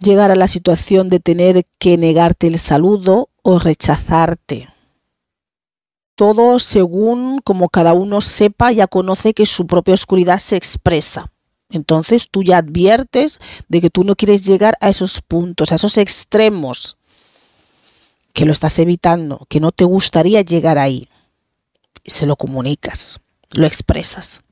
llegar 0.00 0.32
a 0.32 0.36
la 0.36 0.48
situación 0.48 1.08
de 1.08 1.20
tener 1.20 1.64
que 1.78 1.96
negarte 1.96 2.48
el 2.48 2.58
saludo 2.58 3.30
o 3.42 3.60
rechazarte. 3.60 4.68
Todo 6.16 6.58
según 6.58 7.38
como 7.38 7.68
cada 7.68 7.92
uno 7.92 8.20
sepa, 8.20 8.72
ya 8.72 8.88
conoce 8.88 9.34
que 9.34 9.46
su 9.46 9.68
propia 9.68 9.94
oscuridad 9.94 10.38
se 10.38 10.56
expresa. 10.56 11.30
Entonces 11.70 12.28
tú 12.28 12.42
ya 12.42 12.58
adviertes 12.58 13.40
de 13.68 13.80
que 13.80 13.90
tú 13.90 14.02
no 14.02 14.16
quieres 14.16 14.44
llegar 14.44 14.74
a 14.80 14.88
esos 14.88 15.20
puntos, 15.20 15.70
a 15.70 15.76
esos 15.76 15.96
extremos 15.96 16.97
que 18.38 18.46
lo 18.46 18.52
estás 18.52 18.78
evitando, 18.78 19.48
que 19.48 19.58
no 19.58 19.72
te 19.72 19.82
gustaría 19.82 20.42
llegar 20.42 20.78
ahí. 20.78 21.08
Se 22.06 22.24
lo 22.24 22.36
comunicas, 22.36 23.18
lo 23.50 23.66
expresas. 23.66 24.42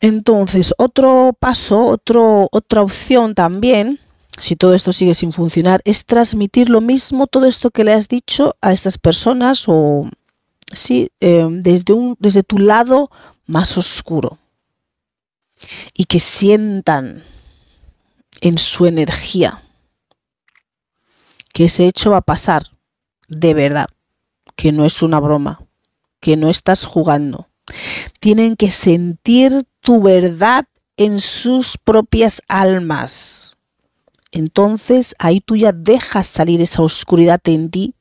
Entonces, 0.00 0.74
otro 0.78 1.32
paso, 1.38 1.86
otro, 1.86 2.48
otra 2.50 2.82
opción 2.82 3.36
también, 3.36 4.00
si 4.40 4.56
todo 4.56 4.74
esto 4.74 4.90
sigue 4.90 5.14
sin 5.14 5.32
funcionar, 5.32 5.80
es 5.84 6.06
transmitir 6.06 6.70
lo 6.70 6.80
mismo, 6.80 7.28
todo 7.28 7.46
esto 7.46 7.70
que 7.70 7.84
le 7.84 7.92
has 7.92 8.08
dicho 8.08 8.56
a 8.60 8.72
estas 8.72 8.98
personas 8.98 9.66
o 9.68 10.10
sí, 10.72 11.08
eh, 11.20 11.46
desde, 11.48 11.92
un, 11.92 12.16
desde 12.18 12.42
tu 12.42 12.58
lado 12.58 13.12
más 13.46 13.78
oscuro. 13.78 14.38
Y 15.94 16.06
que 16.06 16.18
sientan 16.18 17.22
en 18.40 18.58
su 18.58 18.86
energía 18.86 19.62
que 21.52 21.66
ese 21.66 21.86
hecho 21.86 22.10
va 22.10 22.16
a 22.16 22.22
pasar, 22.22 22.64
de 23.28 23.54
verdad, 23.54 23.86
que 24.56 24.72
no 24.72 24.84
es 24.84 25.02
una 25.02 25.20
broma, 25.20 25.64
que 26.20 26.36
no 26.36 26.50
estás 26.50 26.84
jugando. 26.84 27.48
Tienen 28.20 28.56
que 28.56 28.70
sentir 28.70 29.64
tu 29.80 30.02
verdad 30.02 30.64
en 30.96 31.20
sus 31.20 31.78
propias 31.78 32.42
almas, 32.48 33.58
entonces 34.30 35.14
ahí 35.18 35.40
tú 35.40 35.56
ya 35.56 35.72
dejas 35.72 36.26
salir 36.26 36.60
esa 36.60 36.82
oscuridad 36.82 37.40
en 37.44 37.70
ti 37.70 37.94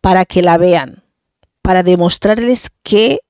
para 0.00 0.24
que 0.24 0.42
la 0.42 0.58
vean, 0.58 1.02
para 1.62 1.82
demostrarles 1.82 2.70
que 2.82 3.20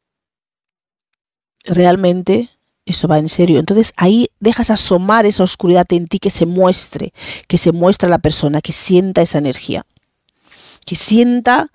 realmente 1.64 2.50
eso 2.86 3.08
va 3.08 3.18
en 3.18 3.28
serio. 3.28 3.58
Entonces 3.58 3.92
ahí 3.96 4.28
dejas 4.38 4.70
asomar 4.70 5.26
esa 5.26 5.42
oscuridad 5.42 5.86
en 5.90 6.06
ti 6.06 6.18
que 6.18 6.30
se 6.30 6.46
muestre, 6.46 7.12
que 7.48 7.58
se 7.58 7.72
muestra 7.72 8.06
a 8.06 8.10
la 8.10 8.18
persona, 8.18 8.60
que 8.60 8.72
sienta 8.72 9.22
esa 9.22 9.38
energía, 9.38 9.84
que 10.84 10.96
sienta 10.96 11.70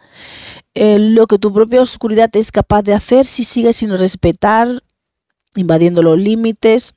eh, 0.74 0.98
lo 1.00 1.28
que 1.28 1.38
tu 1.38 1.52
propia 1.52 1.82
oscuridad 1.82 2.30
es 2.36 2.52
capaz 2.52 2.84
de 2.84 2.94
hacer 2.94 3.26
si 3.26 3.44
sigues 3.44 3.78
sin 3.78 3.98
respetar, 3.98 4.84
invadiendo 5.56 6.02
los 6.02 6.18
límites, 6.18 6.94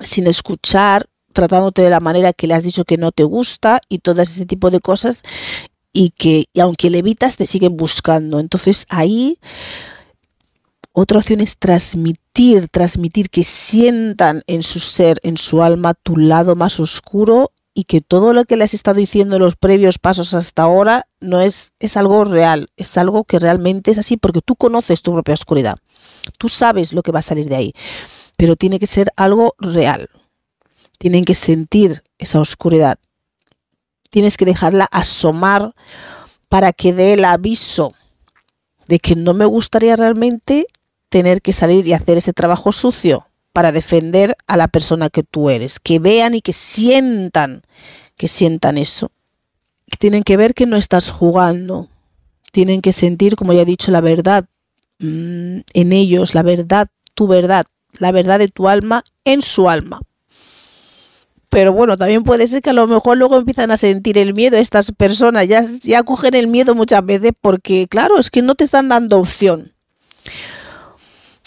sin 0.00 0.26
escuchar, 0.26 1.08
tratándote 1.32 1.82
de 1.82 1.90
la 1.90 2.00
manera 2.00 2.32
que 2.32 2.46
le 2.46 2.54
has 2.54 2.64
dicho 2.64 2.84
que 2.84 2.96
no 2.96 3.12
te 3.12 3.24
gusta 3.24 3.80
y 3.88 3.98
todo 3.98 4.22
ese 4.22 4.46
tipo 4.46 4.70
de 4.70 4.80
cosas 4.80 5.22
y 5.92 6.10
que 6.10 6.46
aunque 6.60 6.90
le 6.90 6.98
evitas 6.98 7.36
te 7.36 7.46
siguen 7.46 7.76
buscando. 7.76 8.38
Entonces 8.38 8.86
ahí 8.88 9.38
otra 10.92 11.18
opción 11.18 11.40
es 11.40 11.58
transmitir, 11.58 12.68
transmitir 12.68 13.28
que 13.28 13.44
sientan 13.44 14.42
en 14.46 14.62
su 14.62 14.78
ser, 14.78 15.18
en 15.22 15.36
su 15.36 15.62
alma, 15.62 15.92
tu 15.92 16.16
lado 16.16 16.54
más 16.54 16.80
oscuro 16.80 17.52
y 17.78 17.84
que 17.84 18.00
todo 18.00 18.32
lo 18.32 18.46
que 18.46 18.56
les 18.56 18.70
has 18.70 18.74
estado 18.74 18.96
diciendo 18.96 19.36
en 19.36 19.42
los 19.42 19.54
previos 19.54 19.98
pasos 19.98 20.32
hasta 20.32 20.62
ahora 20.62 21.06
no 21.20 21.42
es, 21.42 21.74
es 21.78 21.98
algo 21.98 22.24
real, 22.24 22.70
es 22.78 22.96
algo 22.96 23.24
que 23.24 23.38
realmente 23.38 23.90
es 23.90 23.98
así 23.98 24.16
porque 24.16 24.40
tú 24.40 24.56
conoces 24.56 25.02
tu 25.02 25.12
propia 25.12 25.34
oscuridad, 25.34 25.76
tú 26.38 26.48
sabes 26.48 26.94
lo 26.94 27.02
que 27.02 27.12
va 27.12 27.18
a 27.18 27.22
salir 27.22 27.50
de 27.50 27.56
ahí, 27.56 27.74
pero 28.38 28.56
tiene 28.56 28.78
que 28.78 28.86
ser 28.86 29.08
algo 29.14 29.54
real, 29.58 30.08
tienen 30.96 31.26
que 31.26 31.34
sentir 31.34 32.02
esa 32.16 32.40
oscuridad, 32.40 32.98
tienes 34.08 34.38
que 34.38 34.46
dejarla 34.46 34.86
asomar 34.90 35.74
para 36.48 36.72
que 36.72 36.94
dé 36.94 37.12
el 37.12 37.26
aviso 37.26 37.92
de 38.88 39.00
que 39.00 39.16
no 39.16 39.34
me 39.34 39.44
gustaría 39.44 39.96
realmente 39.96 40.66
tener 41.10 41.42
que 41.42 41.52
salir 41.52 41.86
y 41.86 41.92
hacer 41.92 42.16
ese 42.16 42.32
trabajo 42.32 42.72
sucio 42.72 43.25
para 43.56 43.72
defender 43.72 44.36
a 44.46 44.58
la 44.58 44.68
persona 44.68 45.08
que 45.08 45.22
tú 45.22 45.48
eres, 45.48 45.80
que 45.80 45.98
vean 45.98 46.34
y 46.34 46.42
que 46.42 46.52
sientan, 46.52 47.62
que 48.18 48.28
sientan 48.28 48.76
eso. 48.76 49.10
Tienen 49.98 50.24
que 50.24 50.36
ver 50.36 50.52
que 50.52 50.66
no 50.66 50.76
estás 50.76 51.10
jugando, 51.10 51.88
tienen 52.52 52.82
que 52.82 52.92
sentir, 52.92 53.34
como 53.34 53.54
ya 53.54 53.62
he 53.62 53.64
dicho, 53.64 53.90
la 53.90 54.02
verdad 54.02 54.44
mm, 54.98 55.60
en 55.72 55.92
ellos, 55.94 56.34
la 56.34 56.42
verdad, 56.42 56.86
tu 57.14 57.28
verdad, 57.28 57.64
la 57.98 58.12
verdad 58.12 58.40
de 58.40 58.48
tu 58.48 58.68
alma 58.68 59.02
en 59.24 59.40
su 59.40 59.70
alma. 59.70 60.02
Pero 61.48 61.72
bueno, 61.72 61.96
también 61.96 62.24
puede 62.24 62.46
ser 62.46 62.60
que 62.60 62.68
a 62.68 62.74
lo 62.74 62.86
mejor 62.86 63.16
luego 63.16 63.38
empiezan 63.38 63.70
a 63.70 63.78
sentir 63.78 64.18
el 64.18 64.34
miedo 64.34 64.58
estas 64.58 64.92
personas, 64.92 65.48
ya, 65.48 65.64
ya 65.80 66.02
cogen 66.02 66.34
el 66.34 66.46
miedo 66.46 66.74
muchas 66.74 67.06
veces 67.06 67.32
porque, 67.40 67.86
claro, 67.88 68.18
es 68.18 68.30
que 68.30 68.42
no 68.42 68.54
te 68.54 68.64
están 68.64 68.90
dando 68.90 69.18
opción. 69.18 69.72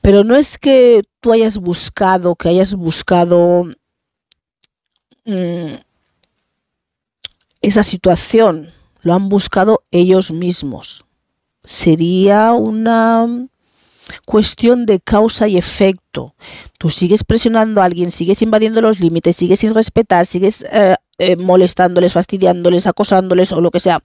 Pero 0.02 0.24
no 0.24 0.36
es 0.36 0.58
que 0.58 1.04
tú 1.20 1.34
hayas 1.34 1.58
buscado, 1.58 2.36
que 2.36 2.50
hayas 2.50 2.76
buscado 2.76 3.66
mm, 5.26 5.74
esa 7.62 7.84
situación, 7.84 8.70
lo 9.02 9.14
han 9.14 9.30
buscado 9.30 9.84
ellos 9.92 10.32
mismos. 10.32 11.06
Sería 11.64 12.54
una 12.54 13.48
cuestión 14.26 14.86
de 14.86 15.00
causa 15.00 15.48
y 15.48 15.58
efecto. 15.58 16.34
Tú 16.78 16.90
sigues 16.90 17.24
presionando 17.24 17.82
a 17.82 17.86
alguien, 17.86 18.10
sigues 18.10 18.42
invadiendo 18.42 18.82
los 18.82 19.00
límites, 19.02 19.36
sigues 19.36 19.60
sin 19.60 19.74
respetar, 19.74 20.26
sigues 20.26 20.66
eh, 20.72 20.96
eh, 21.18 21.36
molestándoles, 21.36 22.14
fastidiándoles, 22.14 22.88
acosándoles 22.88 23.52
o 23.52 23.60
lo 23.60 23.72
que 23.72 23.82
sea. 23.82 24.02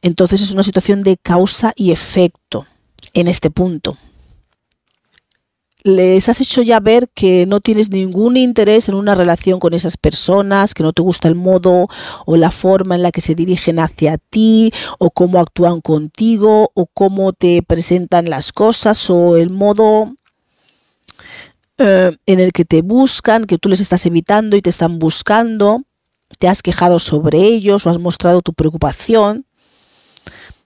Entonces 0.00 0.40
es 0.40 0.52
una 0.52 0.62
situación 0.62 1.02
de 1.02 1.16
causa 1.16 1.72
y 1.74 1.90
efecto 1.90 2.66
en 3.12 3.26
este 3.28 3.50
punto 3.50 3.98
les 5.84 6.30
has 6.30 6.40
hecho 6.40 6.62
ya 6.62 6.80
ver 6.80 7.10
que 7.10 7.44
no 7.46 7.60
tienes 7.60 7.90
ningún 7.90 8.38
interés 8.38 8.88
en 8.88 8.94
una 8.94 9.14
relación 9.14 9.60
con 9.60 9.74
esas 9.74 9.98
personas, 9.98 10.72
que 10.72 10.82
no 10.82 10.94
te 10.94 11.02
gusta 11.02 11.28
el 11.28 11.34
modo 11.34 11.88
o 12.24 12.36
la 12.36 12.50
forma 12.50 12.94
en 12.94 13.02
la 13.02 13.12
que 13.12 13.20
se 13.20 13.34
dirigen 13.34 13.78
hacia 13.78 14.16
ti, 14.16 14.72
o 14.98 15.10
cómo 15.10 15.40
actúan 15.40 15.82
contigo, 15.82 16.70
o 16.72 16.86
cómo 16.86 17.34
te 17.34 17.62
presentan 17.62 18.30
las 18.30 18.52
cosas, 18.52 19.10
o 19.10 19.36
el 19.36 19.50
modo 19.50 20.14
eh, 21.76 22.16
en 22.24 22.40
el 22.40 22.52
que 22.52 22.64
te 22.64 22.80
buscan, 22.80 23.44
que 23.44 23.58
tú 23.58 23.68
les 23.68 23.80
estás 23.80 24.06
evitando 24.06 24.56
y 24.56 24.62
te 24.62 24.70
están 24.70 24.98
buscando, 24.98 25.82
te 26.38 26.48
has 26.48 26.62
quejado 26.62 26.98
sobre 26.98 27.40
ellos 27.40 27.86
o 27.86 27.90
has 27.90 27.98
mostrado 27.98 28.40
tu 28.40 28.54
preocupación. 28.54 29.44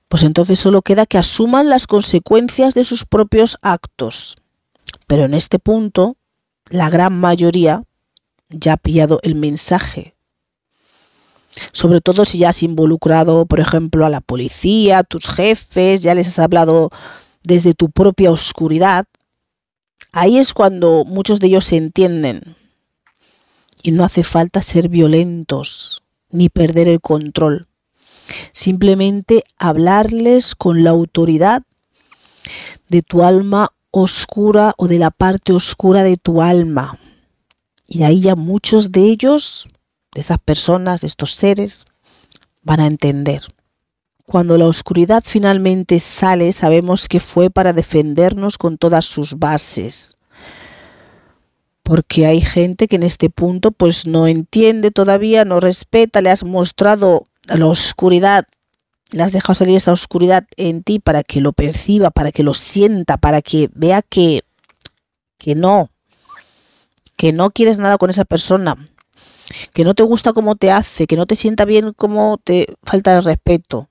Pues 0.09 0.23
entonces 0.23 0.61
solo 0.61 0.81
queda 0.81 1.07
que 1.07 1.19
asuman 1.19 1.69
las 1.69 1.89
consecuencias 1.89 2.75
de 2.75 2.85
sus 2.85 3.05
propios 3.05 3.59
actos. 3.63 4.37
Pero 5.07 5.25
en 5.25 5.35
este 5.35 5.59
punto, 5.59 6.17
la 6.71 6.91
gran 6.91 7.19
mayoría 7.19 7.85
ya 8.49 8.75
ha 8.75 8.77
pillado 8.77 9.21
el 9.23 9.35
mensaje. 9.35 10.15
Sobre 11.73 12.01
todo 12.01 12.25
si 12.25 12.39
ya 12.39 12.51
has 12.51 12.63
involucrado, 12.63 13.47
por 13.47 13.61
ejemplo, 13.61 14.07
a 14.07 14.11
la 14.11 14.21
policía, 14.21 14.99
a 14.99 15.05
tus 15.05 15.29
jefes, 15.29 16.03
ya 16.03 16.15
les 16.15 16.29
has 16.29 16.39
hablado 16.39 16.91
desde 17.43 17.75
tu 17.75 17.91
propia 17.91 18.31
oscuridad. 18.31 19.07
Ahí 20.13 20.39
es 20.39 20.53
cuando 20.53 21.05
muchos 21.05 21.41
de 21.41 21.49
ellos 21.49 21.65
se 21.65 21.77
entienden. 21.77 22.57
Y 23.83 23.93
no 23.93 24.05
hace 24.05 24.23
falta 24.23 24.61
ser 24.61 24.89
violentos 24.89 26.03
ni 26.31 26.49
perder 26.49 26.89
el 26.89 27.01
control. 27.01 27.69
Simplemente 28.53 29.45
hablarles 29.57 30.55
con 30.55 30.85
la 30.85 30.91
autoridad 30.91 31.63
de 32.89 33.03
tu 33.03 33.23
alma 33.23 33.73
oscura 34.01 34.75
o 34.77 34.89
de 34.89 34.99
la 34.99 35.11
parte 35.11 35.53
oscura 35.53 36.03
de 36.03 36.17
tu 36.17 36.43
alma. 36.43 36.99
Y 37.87 38.03
ahí 38.03 38.21
ya 38.21 38.37
muchos 38.37 38.93
de 38.93 39.03
ellos, 39.03 39.69
de 40.13 40.21
esas 40.21 40.39
personas, 40.39 41.01
de 41.03 41.07
estos 41.07 41.33
seres, 41.33 41.85
van 42.63 42.81
a 42.81 42.87
entender. 42.87 43.43
Cuando 44.25 44.59
la 44.59 44.67
oscuridad 44.67 45.23
finalmente 45.25 45.99
sale, 46.01 46.53
sabemos 46.53 47.09
que 47.09 47.19
fue 47.19 47.49
para 47.49 47.73
defendernos 47.73 48.59
con 48.59 48.77
todas 48.77 49.07
sus 49.07 49.39
bases. 49.39 50.19
Porque 51.83 52.27
hay 52.27 52.43
gente 52.43 52.89
que 52.89 52.97
en 52.97 53.05
este 53.05 53.31
punto 53.31 53.71
pues 53.71 54.07
no 54.07 54.27
entiende 54.27 54.91
todavía, 54.91 55.47
no 55.47 55.61
respeta, 55.61 56.21
le 56.21 56.29
has 56.29 56.45
mostrado 56.45 57.25
la 57.47 57.67
oscuridad 57.67 58.45
le 59.13 59.23
has 59.23 59.33
dejado 59.33 59.55
salir 59.55 59.77
esa 59.77 59.93
oscuridad 59.93 60.47
en 60.57 60.83
ti 60.83 60.99
para 60.99 61.23
que 61.23 61.41
lo 61.41 61.53
perciba, 61.53 62.11
para 62.11 62.33
que 62.33 62.43
lo 62.43 62.55
sienta, 62.55 63.17
para 63.17 63.43
que 63.43 63.71
vea 63.75 64.03
que, 64.03 64.43
que 65.39 65.55
no, 65.55 65.91
que 67.17 67.33
no 67.33 67.51
quieres 67.51 67.79
nada 67.79 67.99
con 67.99 68.11
esa 68.11 68.25
persona, 68.25 68.77
que 69.73 69.85
no 69.85 69.95
te 69.95 70.03
gusta 70.03 70.33
cómo 70.33 70.57
te 70.57 70.71
hace, 70.71 71.07
que 71.07 71.17
no 71.17 71.27
te 71.27 71.37
sienta 71.37 71.65
bien 71.65 71.93
cómo 71.97 72.39
te 72.43 72.75
falta 72.83 73.17
el 73.17 73.25
respeto. 73.25 73.89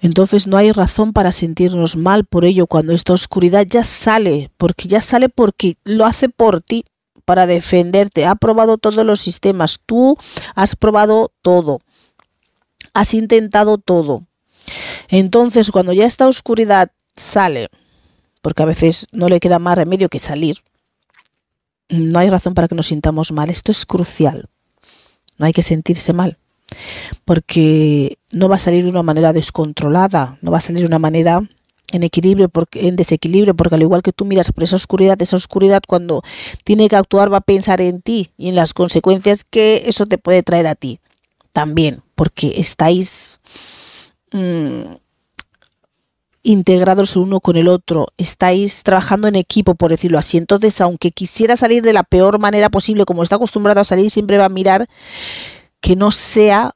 Entonces 0.00 0.46
no 0.46 0.56
hay 0.56 0.72
razón 0.72 1.12
para 1.12 1.32
sentirnos 1.32 1.96
mal 1.96 2.24
por 2.24 2.44
ello 2.44 2.66
cuando 2.66 2.92
esta 2.92 3.12
oscuridad 3.12 3.66
ya 3.68 3.84
sale, 3.84 4.50
porque 4.56 4.88
ya 4.88 5.00
sale 5.00 5.28
porque 5.28 5.76
lo 5.84 6.04
hace 6.04 6.28
por 6.28 6.62
ti, 6.62 6.84
para 7.24 7.46
defenderte. 7.46 8.24
Ha 8.24 8.36
probado 8.36 8.78
todos 8.78 9.04
los 9.04 9.20
sistemas, 9.20 9.80
tú 9.84 10.16
has 10.54 10.76
probado 10.76 11.32
todo 11.42 11.80
has 12.96 13.12
intentado 13.12 13.76
todo. 13.76 14.26
Entonces, 15.08 15.70
cuando 15.70 15.92
ya 15.92 16.06
esta 16.06 16.26
oscuridad 16.26 16.90
sale, 17.14 17.68
porque 18.40 18.62
a 18.62 18.66
veces 18.66 19.08
no 19.12 19.28
le 19.28 19.38
queda 19.38 19.58
más 19.58 19.76
remedio 19.76 20.08
que 20.08 20.18
salir, 20.18 20.56
no 21.90 22.18
hay 22.18 22.30
razón 22.30 22.54
para 22.54 22.68
que 22.68 22.74
nos 22.74 22.86
sintamos 22.86 23.32
mal. 23.32 23.50
Esto 23.50 23.70
es 23.70 23.84
crucial. 23.84 24.48
No 25.36 25.44
hay 25.44 25.52
que 25.52 25.62
sentirse 25.62 26.14
mal. 26.14 26.38
Porque 27.26 28.16
no 28.32 28.48
va 28.48 28.56
a 28.56 28.58
salir 28.58 28.84
de 28.84 28.90
una 28.90 29.02
manera 29.02 29.34
descontrolada, 29.34 30.38
no 30.40 30.50
va 30.50 30.56
a 30.56 30.62
salir 30.62 30.80
de 30.80 30.88
una 30.88 30.98
manera 30.98 31.46
en 31.92 32.02
equilibrio, 32.02 32.48
porque, 32.48 32.88
en 32.88 32.96
desequilibrio, 32.96 33.54
porque 33.54 33.74
al 33.74 33.82
igual 33.82 34.02
que 34.02 34.12
tú 34.12 34.24
miras 34.24 34.50
por 34.52 34.64
esa 34.64 34.76
oscuridad, 34.76 35.20
esa 35.20 35.36
oscuridad 35.36 35.82
cuando 35.86 36.22
tiene 36.64 36.88
que 36.88 36.96
actuar 36.96 37.30
va 37.30 37.36
a 37.36 37.42
pensar 37.42 37.82
en 37.82 38.00
ti 38.00 38.30
y 38.38 38.48
en 38.48 38.54
las 38.54 38.72
consecuencias 38.72 39.44
que 39.44 39.82
eso 39.84 40.06
te 40.06 40.16
puede 40.16 40.42
traer 40.42 40.66
a 40.66 40.74
ti 40.74 40.98
también, 41.56 42.02
porque 42.14 42.52
estáis 42.58 43.40
mm, 44.30 44.96
integrados 46.42 47.16
uno 47.16 47.40
con 47.40 47.56
el 47.56 47.66
otro, 47.66 48.08
estáis 48.18 48.82
trabajando 48.82 49.26
en 49.26 49.36
equipo, 49.36 49.74
por 49.74 49.90
decirlo 49.90 50.18
así. 50.18 50.36
Entonces, 50.36 50.82
aunque 50.82 51.12
quisiera 51.12 51.56
salir 51.56 51.82
de 51.82 51.94
la 51.94 52.02
peor 52.02 52.38
manera 52.38 52.68
posible, 52.68 53.06
como 53.06 53.22
está 53.22 53.36
acostumbrado 53.36 53.80
a 53.80 53.84
salir, 53.84 54.10
siempre 54.10 54.36
va 54.36 54.44
a 54.44 54.50
mirar 54.50 54.86
que 55.80 55.96
no 55.96 56.10
sea 56.10 56.74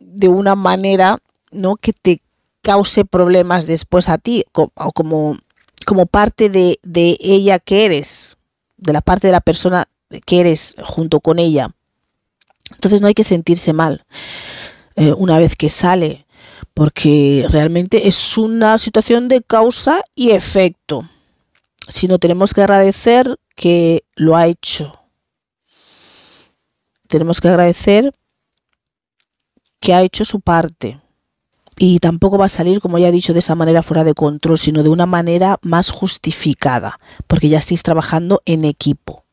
de 0.00 0.28
una 0.28 0.54
manera 0.54 1.16
¿no? 1.50 1.76
que 1.76 1.94
te 1.94 2.20
cause 2.60 3.06
problemas 3.06 3.66
después 3.66 4.10
a 4.10 4.18
ti, 4.18 4.44
o 4.52 4.68
como, 4.92 5.38
como 5.86 6.04
parte 6.04 6.50
de, 6.50 6.78
de 6.82 7.16
ella 7.20 7.58
que 7.58 7.86
eres, 7.86 8.36
de 8.76 8.92
la 8.92 9.00
parte 9.00 9.28
de 9.28 9.32
la 9.32 9.40
persona 9.40 9.88
que 10.26 10.40
eres 10.40 10.76
junto 10.84 11.20
con 11.20 11.38
ella. 11.38 11.74
Entonces 12.74 13.00
no 13.00 13.06
hay 13.06 13.14
que 13.14 13.24
sentirse 13.24 13.72
mal 13.72 14.04
eh, 14.96 15.12
una 15.12 15.38
vez 15.38 15.56
que 15.56 15.68
sale, 15.68 16.26
porque 16.74 17.46
realmente 17.50 18.08
es 18.08 18.36
una 18.36 18.78
situación 18.78 19.28
de 19.28 19.42
causa 19.42 20.02
y 20.14 20.30
efecto. 20.30 21.08
Sino 21.88 22.18
tenemos 22.18 22.54
que 22.54 22.62
agradecer 22.62 23.38
que 23.54 24.04
lo 24.16 24.36
ha 24.36 24.46
hecho. 24.46 24.92
Tenemos 27.08 27.40
que 27.40 27.48
agradecer 27.48 28.12
que 29.80 29.94
ha 29.94 30.02
hecho 30.02 30.24
su 30.24 30.40
parte. 30.40 31.00
Y 31.76 31.98
tampoco 31.98 32.38
va 32.38 32.46
a 32.46 32.48
salir, 32.48 32.80
como 32.80 32.98
ya 32.98 33.08
he 33.08 33.12
dicho, 33.12 33.32
de 33.32 33.40
esa 33.40 33.54
manera 33.54 33.82
fuera 33.82 34.04
de 34.04 34.14
control, 34.14 34.58
sino 34.58 34.82
de 34.82 34.88
una 34.88 35.06
manera 35.06 35.58
más 35.62 35.90
justificada, 35.90 36.96
porque 37.26 37.48
ya 37.48 37.58
estáis 37.58 37.82
trabajando 37.82 38.40
en 38.44 38.64
equipo. 38.64 39.23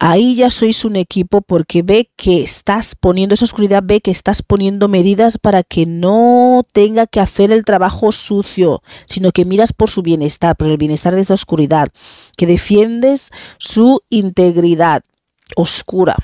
Ahí 0.00 0.36
ya 0.36 0.48
sois 0.48 0.84
un 0.84 0.94
equipo 0.94 1.40
porque 1.40 1.82
ve 1.82 2.12
que 2.14 2.40
estás 2.40 2.94
poniendo 2.94 3.34
esa 3.34 3.46
oscuridad, 3.46 3.82
ve 3.84 4.00
que 4.00 4.12
estás 4.12 4.42
poniendo 4.42 4.86
medidas 4.86 5.38
para 5.38 5.64
que 5.64 5.86
no 5.86 6.62
tenga 6.72 7.08
que 7.08 7.18
hacer 7.18 7.50
el 7.50 7.64
trabajo 7.64 8.12
sucio, 8.12 8.80
sino 9.06 9.32
que 9.32 9.44
miras 9.44 9.72
por 9.72 9.90
su 9.90 10.02
bienestar, 10.02 10.56
por 10.56 10.68
el 10.68 10.76
bienestar 10.76 11.16
de 11.16 11.22
esa 11.22 11.34
oscuridad, 11.34 11.88
que 12.36 12.46
defiendes 12.46 13.32
su 13.58 14.00
integridad 14.08 15.02
oscura. 15.56 16.16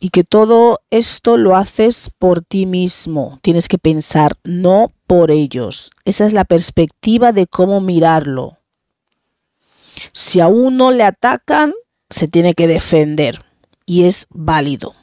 Y 0.00 0.08
que 0.08 0.24
todo 0.24 0.80
esto 0.90 1.36
lo 1.36 1.54
haces 1.54 2.10
por 2.18 2.42
ti 2.42 2.66
mismo. 2.66 3.38
Tienes 3.40 3.68
que 3.68 3.78
pensar, 3.78 4.32
no 4.42 4.90
por 5.06 5.30
ellos. 5.30 5.92
Esa 6.04 6.26
es 6.26 6.32
la 6.32 6.44
perspectiva 6.44 7.30
de 7.30 7.46
cómo 7.46 7.80
mirarlo. 7.80 8.58
Si 10.12 10.40
a 10.40 10.48
uno 10.48 10.90
le 10.90 11.04
atacan, 11.04 11.72
se 12.10 12.28
tiene 12.28 12.54
que 12.54 12.66
defender 12.66 13.38
y 13.86 14.04
es 14.04 14.26
válido. 14.30 14.94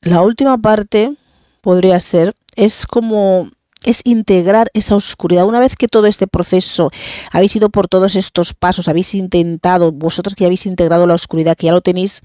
La 0.00 0.22
última 0.22 0.58
parte 0.58 1.14
podría 1.60 2.00
ser, 2.00 2.36
es 2.56 2.86
como 2.86 3.48
es 3.84 4.00
integrar 4.04 4.70
esa 4.74 4.94
oscuridad. 4.94 5.44
Una 5.44 5.60
vez 5.60 5.76
que 5.76 5.88
todo 5.88 6.06
este 6.06 6.26
proceso 6.26 6.90
habéis 7.30 7.56
ido 7.56 7.70
por 7.70 7.88
todos 7.88 8.16
estos 8.16 8.54
pasos, 8.54 8.88
habéis 8.88 9.14
intentado, 9.14 9.92
vosotros 9.92 10.34
que 10.34 10.44
habéis 10.44 10.66
integrado 10.66 11.06
la 11.06 11.14
oscuridad, 11.14 11.56
que 11.56 11.66
ya 11.66 11.72
lo 11.72 11.80
tenéis, 11.80 12.22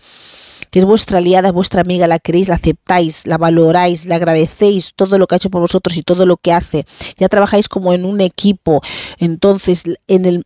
que 0.72 0.80
es 0.80 0.86
vuestra 0.86 1.20
aliada, 1.20 1.52
vuestra 1.52 1.82
amiga, 1.82 2.08
la 2.08 2.20
queréis, 2.20 2.50
la 2.50 2.56
aceptáis, 2.56 3.26
la 3.26 3.38
valoráis, 3.38 4.06
le 4.06 4.16
agradecéis 4.16 4.94
todo 4.96 5.18
lo 5.18 5.28
que 5.28 5.36
ha 5.36 5.38
hecho 5.38 5.50
por 5.50 5.62
vosotros 5.62 5.98
y 5.98 6.04
todo 6.04 6.26
lo 6.26 6.38
que 6.38 6.52
hace. 6.52 6.86
Ya 7.18 7.30
trabajáis 7.30 7.70
como 7.70 7.94
en 7.94 8.06
un 8.06 8.22
equipo. 8.22 8.82
Entonces, 9.18 9.84
en 10.08 10.26
el 10.26 10.46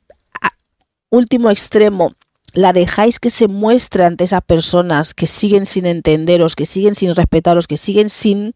último 1.11 1.51
extremo, 1.51 2.13
la 2.53 2.73
dejáis 2.73 3.19
que 3.19 3.29
se 3.29 3.47
muestre 3.47 4.03
ante 4.03 4.23
esas 4.23 4.41
personas 4.41 5.13
que 5.13 5.27
siguen 5.27 5.65
sin 5.65 5.85
entenderos, 5.85 6.55
que 6.55 6.65
siguen 6.65 6.95
sin 6.95 7.13
respetaros, 7.15 7.67
que 7.67 7.77
siguen 7.77 8.09
sin... 8.09 8.53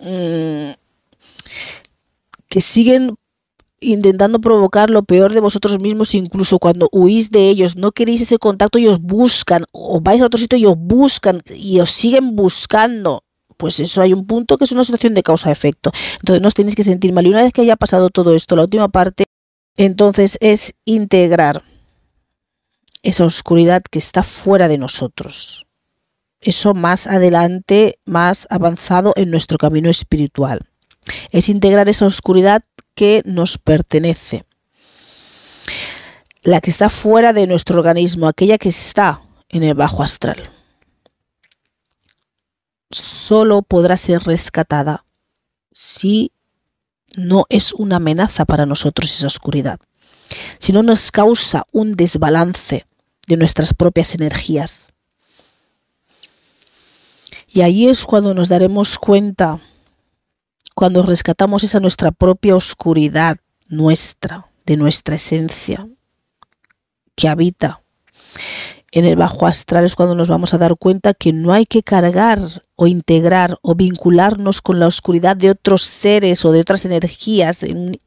Mm, 0.00 0.72
que 2.48 2.60
siguen 2.60 3.14
intentando 3.80 4.40
provocar 4.40 4.90
lo 4.90 5.02
peor 5.04 5.32
de 5.32 5.40
vosotros 5.40 5.78
mismos, 5.78 6.14
incluso 6.14 6.58
cuando 6.58 6.88
huís 6.92 7.30
de 7.30 7.48
ellos, 7.48 7.76
no 7.76 7.92
queréis 7.92 8.20
ese 8.20 8.38
contacto 8.38 8.78
y 8.78 8.88
os 8.88 9.00
buscan, 9.00 9.64
o 9.72 10.00
vais 10.00 10.20
a 10.20 10.26
otro 10.26 10.38
sitio 10.38 10.58
y 10.58 10.66
os 10.66 10.76
buscan 10.76 11.40
y 11.54 11.80
os 11.80 11.90
siguen 11.90 12.36
buscando. 12.36 13.24
Pues 13.56 13.78
eso 13.78 14.00
hay 14.00 14.12
un 14.12 14.26
punto 14.26 14.56
que 14.56 14.64
es 14.64 14.72
una 14.72 14.84
situación 14.84 15.14
de 15.14 15.22
causa-efecto. 15.22 15.92
Entonces 16.20 16.40
no 16.40 16.48
os 16.48 16.54
tenéis 16.54 16.74
que 16.74 16.82
sentir 16.82 17.12
mal. 17.12 17.26
Y 17.26 17.30
una 17.30 17.42
vez 17.42 17.52
que 17.52 17.60
haya 17.60 17.76
pasado 17.76 18.08
todo 18.08 18.34
esto, 18.34 18.56
la 18.56 18.62
última 18.62 18.88
parte 18.88 19.26
entonces 19.84 20.36
es 20.42 20.74
integrar 20.84 21.64
esa 23.02 23.24
oscuridad 23.24 23.82
que 23.90 23.98
está 23.98 24.22
fuera 24.22 24.68
de 24.68 24.76
nosotros. 24.76 25.66
Eso 26.42 26.74
más 26.74 27.06
adelante, 27.06 27.98
más 28.04 28.46
avanzado 28.50 29.14
en 29.16 29.30
nuestro 29.30 29.56
camino 29.56 29.88
espiritual. 29.88 30.68
Es 31.30 31.48
integrar 31.48 31.88
esa 31.88 32.04
oscuridad 32.04 32.62
que 32.94 33.22
nos 33.24 33.56
pertenece. 33.56 34.44
La 36.42 36.60
que 36.60 36.70
está 36.70 36.90
fuera 36.90 37.32
de 37.32 37.46
nuestro 37.46 37.78
organismo, 37.78 38.28
aquella 38.28 38.58
que 38.58 38.68
está 38.68 39.22
en 39.48 39.62
el 39.62 39.72
bajo 39.72 40.02
astral. 40.02 40.42
Solo 42.90 43.62
podrá 43.62 43.96
ser 43.96 44.22
rescatada 44.24 45.06
si 45.72 46.32
no 47.16 47.46
es 47.48 47.72
una 47.72 47.96
amenaza 47.96 48.44
para 48.44 48.66
nosotros 48.66 49.10
esa 49.10 49.26
oscuridad, 49.26 49.80
sino 50.58 50.82
nos 50.82 51.10
causa 51.10 51.66
un 51.72 51.94
desbalance 51.94 52.86
de 53.26 53.36
nuestras 53.36 53.74
propias 53.74 54.14
energías. 54.14 54.92
Y 57.48 57.62
ahí 57.62 57.88
es 57.88 58.04
cuando 58.04 58.32
nos 58.34 58.48
daremos 58.48 58.98
cuenta, 58.98 59.60
cuando 60.74 61.02
rescatamos 61.02 61.64
esa 61.64 61.80
nuestra 61.80 62.12
propia 62.12 62.54
oscuridad, 62.54 63.38
nuestra, 63.68 64.50
de 64.66 64.76
nuestra 64.76 65.16
esencia, 65.16 65.88
que 67.16 67.28
habita 67.28 67.82
en 68.92 69.04
el 69.04 69.16
bajo 69.16 69.46
astral 69.46 69.84
es 69.84 69.94
cuando 69.94 70.14
nos 70.14 70.28
vamos 70.28 70.52
a 70.52 70.58
dar 70.58 70.76
cuenta 70.76 71.14
que 71.14 71.32
no 71.32 71.52
hay 71.52 71.64
que 71.64 71.82
cargar 71.82 72.38
o 72.76 72.86
integrar 72.86 73.58
o 73.62 73.74
vincularnos 73.74 74.60
con 74.60 74.80
la 74.80 74.86
oscuridad 74.86 75.36
de 75.36 75.50
otros 75.50 75.82
seres 75.82 76.44
o 76.44 76.52
de 76.52 76.60
otras 76.60 76.84
energías 76.84 77.62
en 77.62 77.98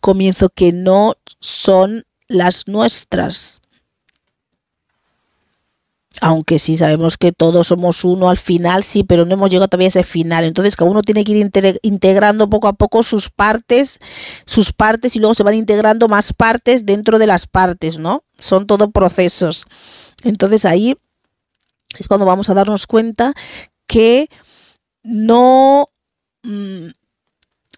comienzo 0.00 0.48
que 0.48 0.72
no 0.72 1.14
son 1.38 2.04
las 2.28 2.66
nuestras 2.68 3.53
aunque 6.20 6.58
sí 6.58 6.76
sabemos 6.76 7.16
que 7.16 7.32
todos 7.32 7.68
somos 7.68 8.04
uno 8.04 8.28
al 8.28 8.38
final, 8.38 8.82
sí, 8.82 9.04
pero 9.04 9.24
no 9.24 9.34
hemos 9.34 9.50
llegado 9.50 9.68
todavía 9.68 9.86
a 9.86 9.88
ese 9.88 10.04
final. 10.04 10.44
Entonces 10.44 10.76
cada 10.76 10.90
uno 10.90 11.02
tiene 11.02 11.24
que 11.24 11.32
ir 11.32 11.50
integrando 11.82 12.48
poco 12.48 12.68
a 12.68 12.72
poco 12.74 13.02
sus 13.02 13.30
partes, 13.30 13.98
sus 14.46 14.72
partes 14.72 15.16
y 15.16 15.18
luego 15.18 15.34
se 15.34 15.42
van 15.42 15.54
integrando 15.54 16.08
más 16.08 16.32
partes 16.32 16.86
dentro 16.86 17.18
de 17.18 17.26
las 17.26 17.46
partes, 17.46 17.98
¿no? 17.98 18.22
Son 18.38 18.66
todo 18.66 18.90
procesos. 18.90 19.66
Entonces 20.22 20.64
ahí 20.64 20.96
es 21.98 22.08
cuando 22.08 22.26
vamos 22.26 22.48
a 22.50 22.54
darnos 22.54 22.86
cuenta 22.86 23.34
que 23.86 24.28
no 25.02 25.86
mm, 26.42 26.88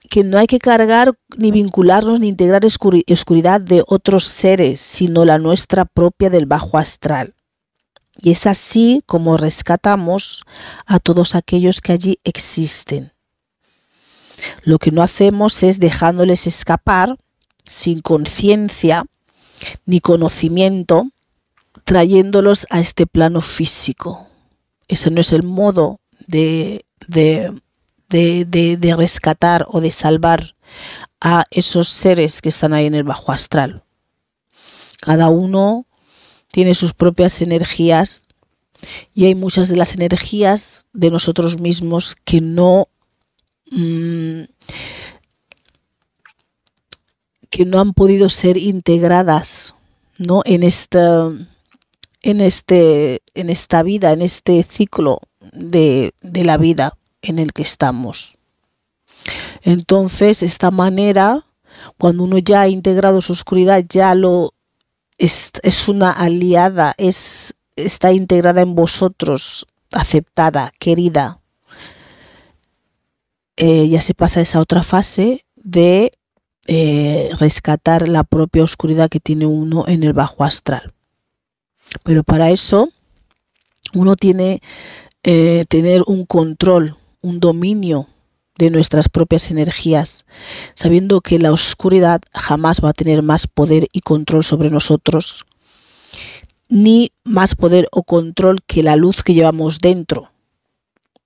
que 0.08 0.24
no 0.24 0.38
hay 0.38 0.46
que 0.46 0.58
cargar 0.58 1.12
ni 1.36 1.50
vincularnos 1.50 2.20
ni 2.20 2.28
integrar 2.28 2.64
oscuridad 2.64 3.60
de 3.60 3.82
otros 3.86 4.24
seres, 4.24 4.78
sino 4.80 5.24
la 5.24 5.38
nuestra 5.38 5.84
propia 5.84 6.30
del 6.30 6.46
bajo 6.46 6.78
astral. 6.78 7.35
Y 8.18 8.30
es 8.30 8.46
así 8.46 9.02
como 9.06 9.36
rescatamos 9.36 10.44
a 10.86 10.98
todos 10.98 11.34
aquellos 11.34 11.80
que 11.80 11.92
allí 11.92 12.18
existen. 12.24 13.12
Lo 14.62 14.78
que 14.78 14.90
no 14.90 15.02
hacemos 15.02 15.62
es 15.62 15.80
dejándoles 15.80 16.46
escapar 16.46 17.16
sin 17.64 18.00
conciencia 18.00 19.04
ni 19.84 20.00
conocimiento, 20.00 21.04
trayéndolos 21.84 22.66
a 22.70 22.80
este 22.80 23.06
plano 23.06 23.40
físico. 23.40 24.28
Ese 24.88 25.10
no 25.10 25.20
es 25.20 25.32
el 25.32 25.42
modo 25.42 26.00
de, 26.26 26.84
de, 27.06 27.52
de, 28.08 28.76
de 28.76 28.96
rescatar 28.96 29.66
o 29.68 29.80
de 29.80 29.90
salvar 29.90 30.56
a 31.20 31.44
esos 31.50 31.88
seres 31.88 32.42
que 32.42 32.50
están 32.50 32.72
ahí 32.72 32.86
en 32.86 32.94
el 32.94 33.04
bajo 33.04 33.32
astral. 33.32 33.82
Cada 35.00 35.28
uno 35.28 35.86
tiene 36.56 36.72
sus 36.72 36.94
propias 36.94 37.42
energías 37.42 38.22
y 39.12 39.26
hay 39.26 39.34
muchas 39.34 39.68
de 39.68 39.76
las 39.76 39.92
energías 39.92 40.86
de 40.94 41.10
nosotros 41.10 41.60
mismos 41.60 42.16
que 42.24 42.40
no 42.40 42.88
mm, 43.70 44.44
que 47.50 47.66
no 47.66 47.78
han 47.78 47.92
podido 47.92 48.30
ser 48.30 48.56
integradas 48.56 49.74
¿no? 50.16 50.40
en 50.46 50.62
esta 50.62 51.30
en 52.22 52.40
este 52.40 53.20
en 53.34 53.50
esta 53.50 53.82
vida 53.82 54.12
en 54.12 54.22
este 54.22 54.62
ciclo 54.62 55.20
de, 55.52 56.14
de 56.22 56.44
la 56.46 56.56
vida 56.56 56.96
en 57.20 57.38
el 57.38 57.52
que 57.52 57.64
estamos 57.64 58.38
entonces 59.60 60.42
esta 60.42 60.70
manera 60.70 61.44
cuando 61.98 62.24
uno 62.24 62.38
ya 62.38 62.62
ha 62.62 62.68
integrado 62.68 63.20
su 63.20 63.34
oscuridad 63.34 63.84
ya 63.86 64.14
lo 64.14 64.54
es, 65.18 65.88
una 65.88 66.10
aliada, 66.10 66.94
es, 66.98 67.54
está 67.76 68.12
integrada 68.12 68.62
en 68.62 68.74
vosotros, 68.74 69.66
aceptada, 69.92 70.72
querida. 70.78 71.40
Eh, 73.56 73.88
ya 73.88 74.02
se 74.02 74.14
pasa 74.14 74.40
a 74.40 74.42
esa 74.42 74.60
otra 74.60 74.82
fase 74.82 75.46
de 75.56 76.12
eh, 76.66 77.30
rescatar 77.38 78.08
la 78.08 78.24
propia 78.24 78.64
oscuridad 78.64 79.08
que 79.08 79.20
tiene 79.20 79.46
uno 79.46 79.84
en 79.86 80.02
el 80.02 80.12
bajo 80.12 80.44
astral. 80.44 80.92
Pero 82.02 82.22
para 82.24 82.50
eso 82.50 82.90
uno 83.94 84.16
tiene 84.16 84.60
eh, 85.22 85.64
tener 85.68 86.02
un 86.06 86.26
control, 86.26 86.96
un 87.22 87.40
dominio 87.40 88.08
de 88.58 88.70
nuestras 88.70 89.08
propias 89.08 89.50
energías, 89.50 90.26
sabiendo 90.74 91.20
que 91.20 91.38
la 91.38 91.52
oscuridad 91.52 92.20
jamás 92.32 92.80
va 92.82 92.90
a 92.90 92.94
tener 92.94 93.22
más 93.22 93.46
poder 93.46 93.88
y 93.92 94.00
control 94.00 94.44
sobre 94.44 94.70
nosotros 94.70 95.46
ni 96.68 97.12
más 97.24 97.54
poder 97.54 97.88
o 97.92 98.02
control 98.02 98.62
que 98.66 98.82
la 98.82 98.96
luz 98.96 99.22
que 99.22 99.34
llevamos 99.34 99.78
dentro, 99.78 100.30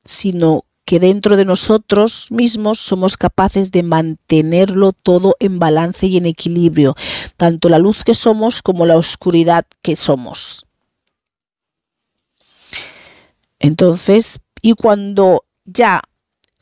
sino 0.05 0.65
que 0.85 0.99
dentro 0.99 1.37
de 1.37 1.45
nosotros 1.45 2.29
mismos 2.31 2.79
somos 2.79 3.17
capaces 3.17 3.71
de 3.71 3.83
mantenerlo 3.83 4.93
todo 4.93 5.37
en 5.39 5.59
balance 5.59 6.07
y 6.07 6.17
en 6.17 6.27
equilibrio, 6.27 6.97
tanto 7.37 7.69
la 7.69 7.79
luz 7.79 8.03
que 8.05 8.15
somos 8.15 8.61
como 8.63 8.87
la 8.87 8.97
oscuridad 8.97 9.67
que 9.83 9.95
somos. 9.95 10.67
Entonces, 13.61 14.41
y 14.63 14.73
cuando 14.73 15.45
ya 15.65 16.03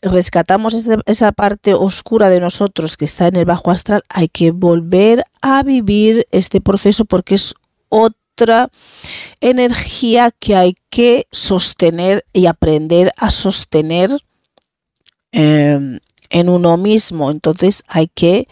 rescatamos 0.02 0.74
esa, 1.06 1.32
parte 1.32 1.74
oscura 1.74 2.28
de 2.30 2.40
nosotros 2.40 2.96
que 2.96 3.04
está 3.04 3.28
en 3.28 3.36
el 3.36 3.44
bajo 3.44 3.70
astral, 3.70 4.02
hay 4.08 4.28
que 4.28 4.50
volver 4.50 5.24
a 5.40 5.62
vivir 5.62 6.26
este 6.30 6.60
proceso 6.60 7.04
porque 7.04 7.34
es 7.34 7.54
otra 7.88 8.70
energía 9.40 10.30
que 10.38 10.56
hay 10.56 10.76
que 10.90 11.26
sostener 11.32 12.24
y 12.32 12.46
aprender 12.46 13.12
a 13.16 13.30
sostener 13.30 14.10
em, 15.32 15.98
en 16.30 16.48
uno 16.48 16.76
mismo. 16.76 17.30
Entonces 17.30 17.82
hay 17.88 18.08
que 18.08 18.46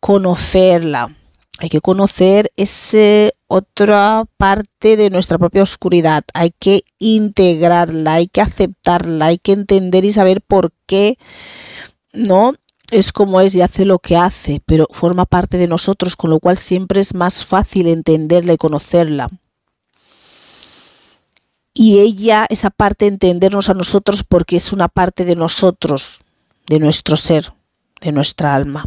conocerla. 0.00 1.14
Hay 1.62 1.68
que 1.68 1.80
conocer 1.80 2.50
esa 2.56 3.30
otra 3.46 4.24
parte 4.36 4.96
de 4.96 5.10
nuestra 5.10 5.38
propia 5.38 5.62
oscuridad. 5.62 6.24
Hay 6.34 6.50
que 6.58 6.82
integrarla, 6.98 8.14
hay 8.14 8.26
que 8.26 8.40
aceptarla, 8.40 9.26
hay 9.26 9.38
que 9.38 9.52
entender 9.52 10.04
y 10.04 10.10
saber 10.10 10.42
por 10.42 10.72
qué, 10.86 11.18
¿no? 12.12 12.54
Es 12.90 13.12
como 13.12 13.40
es 13.40 13.54
y 13.54 13.62
hace 13.62 13.84
lo 13.84 14.00
que 14.00 14.16
hace, 14.16 14.60
pero 14.66 14.88
forma 14.90 15.24
parte 15.24 15.56
de 15.56 15.68
nosotros, 15.68 16.16
con 16.16 16.30
lo 16.30 16.40
cual 16.40 16.58
siempre 16.58 17.00
es 17.00 17.14
más 17.14 17.46
fácil 17.46 17.86
entenderla 17.86 18.54
y 18.54 18.58
conocerla. 18.58 19.28
Y 21.74 22.00
ella, 22.00 22.44
esa 22.50 22.70
parte, 22.70 23.06
entendernos 23.06 23.70
a 23.70 23.74
nosotros 23.74 24.24
porque 24.24 24.56
es 24.56 24.72
una 24.72 24.88
parte 24.88 25.24
de 25.24 25.36
nosotros, 25.36 26.22
de 26.66 26.80
nuestro 26.80 27.16
ser, 27.16 27.54
de 28.00 28.10
nuestra 28.10 28.52
alma. 28.52 28.84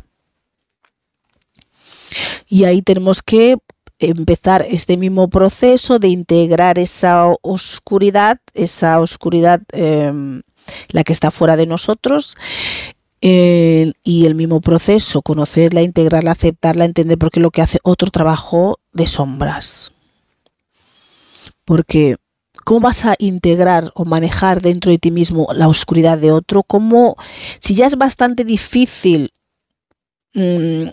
Y 2.47 2.65
ahí 2.65 2.81
tenemos 2.81 3.21
que 3.21 3.57
empezar 3.99 4.65
este 4.69 4.97
mismo 4.97 5.29
proceso 5.29 5.99
de 5.99 6.09
integrar 6.09 6.79
esa 6.79 7.33
oscuridad, 7.41 8.39
esa 8.53 8.99
oscuridad, 8.99 9.61
em, 9.71 10.41
la 10.89 11.03
que 11.03 11.13
está 11.13 11.31
fuera 11.31 11.55
de 11.55 11.67
nosotros, 11.67 12.37
y 13.21 14.25
el 14.27 14.35
mismo 14.35 14.61
proceso, 14.61 15.23
conocerla, 15.23 15.81
integrarla, 15.81 16.31
aceptarla, 16.31 16.85
entender, 16.85 17.17
porque 17.17 17.39
lo 17.39 17.49
que 17.49 17.63
hace 17.63 17.79
otro 17.81 18.11
trabajo 18.11 18.79
de 18.93 19.07
sombras. 19.07 19.93
Porque 21.63 22.17
¿Cómo 22.65 22.79
vas 22.79 23.05
a 23.05 23.15
integrar 23.19 23.91
o 23.93 24.05
manejar 24.05 24.59
dentro 24.59 24.91
de 24.91 24.97
ti 24.97 25.11
mismo 25.11 25.47
la 25.53 25.67
oscuridad 25.67 26.17
de 26.17 26.31
otro? 26.31 26.63
¿Cómo, 26.63 27.15
si 27.59 27.75
ya 27.75 27.85
es 27.85 27.95
bastante 27.95 28.43
difícil 28.43 29.31
mm, 30.33 30.87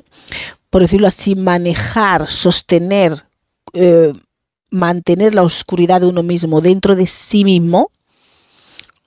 por 0.72 0.80
decirlo 0.80 1.06
así, 1.06 1.34
manejar, 1.34 2.30
sostener, 2.30 3.26
eh, 3.74 4.10
mantener 4.70 5.34
la 5.34 5.42
oscuridad 5.42 6.00
de 6.00 6.06
uno 6.06 6.22
mismo 6.22 6.62
dentro 6.62 6.96
de 6.96 7.06
sí 7.06 7.44
mismo, 7.44 7.90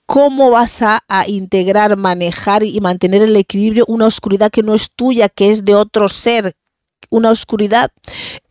¿cómo 0.05 0.51
vas 0.51 0.83
a, 0.83 1.01
integrar, 1.25 1.97
manejar 1.97 2.61
y 2.61 2.79
mantener 2.81 3.23
el 3.23 3.35
equilibrio 3.35 3.83
una 3.87 4.05
oscuridad 4.05 4.51
que 4.51 4.61
no 4.61 4.75
es 4.75 4.91
tuya, 4.91 5.27
que 5.27 5.49
es 5.49 5.65
de 5.65 5.73
otro 5.73 6.07
ser? 6.07 6.55
Una 7.09 7.31
oscuridad 7.31 7.89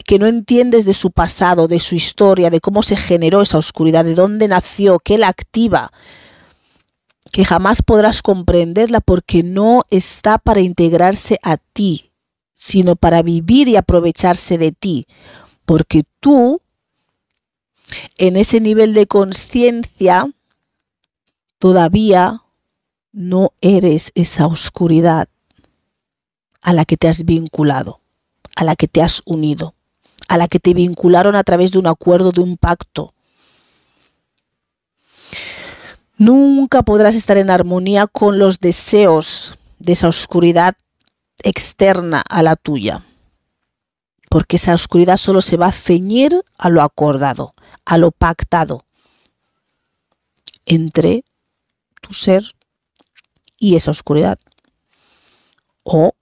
que 0.04 0.18
no 0.18 0.26
entiendes 0.26 0.84
de 0.84 0.92
su 0.92 1.12
pasado, 1.12 1.68
de 1.68 1.78
su 1.78 1.94
historia, 1.94 2.50
de 2.50 2.60
cómo 2.60 2.82
se 2.82 2.96
generó 2.96 3.42
esa 3.42 3.58
oscuridad, 3.58 4.04
de 4.04 4.16
dónde 4.16 4.48
nació, 4.48 4.98
qué 4.98 5.18
la 5.18 5.28
activa, 5.28 5.92
que 7.30 7.44
jamás 7.44 7.80
podrás 7.80 8.22
comprenderla 8.22 9.00
porque 9.00 9.44
no 9.44 9.84
está 9.90 10.38
para 10.38 10.62
integrarse 10.62 11.38
a 11.44 11.58
ti, 11.58 12.10
sino 12.54 12.96
para 12.96 13.22
vivir 13.22 13.68
y 13.68 13.76
aprovecharse 13.76 14.58
de 14.58 14.72
ti, 14.72 15.06
porque 15.64 16.04
tú, 16.20 16.60
en 18.18 18.36
ese 18.36 18.60
nivel 18.60 18.94
de 18.94 19.06
conciencia, 19.06 20.28
todavía 21.58 22.42
no 23.12 23.52
eres 23.60 24.12
esa 24.14 24.46
oscuridad 24.46 25.28
a 26.62 26.72
la 26.72 26.84
que 26.84 26.96
te 26.96 27.08
has 27.08 27.24
vinculado, 27.24 28.00
a 28.56 28.64
la 28.64 28.74
que 28.74 28.88
te 28.88 29.02
has 29.02 29.22
unido, 29.24 29.74
a 30.28 30.38
la 30.38 30.48
que 30.48 30.58
te 30.58 30.74
vincularon 30.74 31.36
a 31.36 31.44
través 31.44 31.72
de 31.72 31.78
un 31.78 31.86
acuerdo, 31.86 32.32
de 32.32 32.40
un 32.40 32.56
pacto. 32.56 33.14
Nunca 36.16 36.82
podrás 36.82 37.14
estar 37.14 37.36
en 37.36 37.50
armonía 37.50 38.06
con 38.06 38.38
los 38.38 38.60
deseos 38.60 39.58
de 39.78 39.92
esa 39.92 40.08
oscuridad 40.08 40.76
externa 41.42 42.22
a 42.28 42.42
la 42.42 42.56
tuya. 42.56 43.04
Porque 44.30 44.56
esa 44.56 44.74
oscuridad 44.74 45.16
solo 45.16 45.40
se 45.40 45.56
va 45.56 45.66
a 45.66 45.72
ceñir 45.72 46.42
a 46.58 46.68
lo 46.68 46.82
acordado, 46.82 47.54
a 47.84 47.98
lo 47.98 48.10
pactado 48.10 48.84
entre 50.66 51.24
tu 52.00 52.14
ser 52.14 52.44
y 53.58 53.76
esa 53.76 53.90
oscuridad. 53.90 54.38
O 55.82 56.12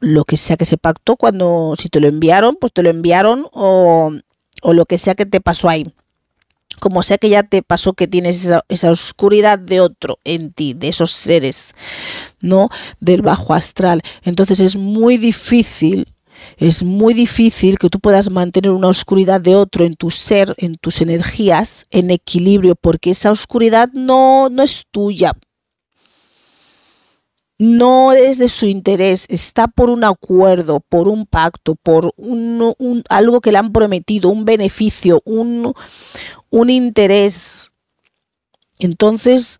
lo 0.00 0.24
que 0.24 0.36
sea 0.36 0.56
que 0.56 0.64
se 0.64 0.78
pactó 0.78 1.16
cuando, 1.16 1.74
si 1.78 1.88
te 1.88 2.00
lo 2.00 2.08
enviaron, 2.08 2.56
pues 2.56 2.72
te 2.72 2.82
lo 2.82 2.90
enviaron 2.90 3.46
o, 3.52 4.12
o 4.62 4.72
lo 4.72 4.86
que 4.86 4.98
sea 4.98 5.14
que 5.14 5.26
te 5.26 5.40
pasó 5.40 5.68
ahí 5.68 5.84
como 6.80 7.02
sea 7.02 7.18
que 7.18 7.28
ya 7.28 7.42
te 7.42 7.62
pasó 7.62 7.92
que 7.92 8.06
tienes 8.06 8.50
esa, 8.68 8.90
oscuridad 8.90 9.58
de 9.58 9.80
otro 9.80 10.18
en 10.24 10.52
ti, 10.52 10.74
de 10.74 10.88
esos 10.88 11.10
seres, 11.10 11.74
¿no? 12.40 12.68
Del 13.00 13.22
bajo 13.22 13.54
astral. 13.54 14.00
Entonces 14.22 14.60
es 14.60 14.76
muy 14.76 15.16
difícil, 15.16 16.06
es 16.56 16.82
muy 16.82 17.14
difícil 17.14 17.78
que 17.78 17.90
tú 17.90 18.00
puedas 18.00 18.30
mantener 18.30 18.70
una 18.70 18.88
oscuridad 18.88 19.40
de 19.40 19.54
otro 19.54 19.84
en 19.84 19.94
tu 19.94 20.10
ser, 20.10 20.54
en 20.58 20.76
tus 20.76 21.00
energías, 21.00 21.86
en 21.90 22.10
equilibrio, 22.10 22.74
porque 22.74 23.10
esa 23.10 23.30
oscuridad 23.30 23.90
no, 23.92 24.48
no 24.50 24.62
es 24.62 24.84
tuya, 24.90 25.32
no 27.58 28.12
es 28.12 28.38
de 28.38 28.48
su 28.48 28.66
interés, 28.66 29.26
está 29.28 29.68
por 29.68 29.90
un 29.90 30.04
acuerdo, 30.04 30.80
por 30.80 31.08
un 31.08 31.26
pacto, 31.26 31.76
por 31.76 32.12
un, 32.16 33.04
algo 33.08 33.40
que 33.40 33.52
le 33.52 33.58
han 33.58 33.72
prometido, 33.72 34.30
un 34.30 34.44
beneficio, 34.44 35.22
un, 35.24 35.72
un 36.50 36.70
interés. 36.70 37.72
Entonces, 38.80 39.58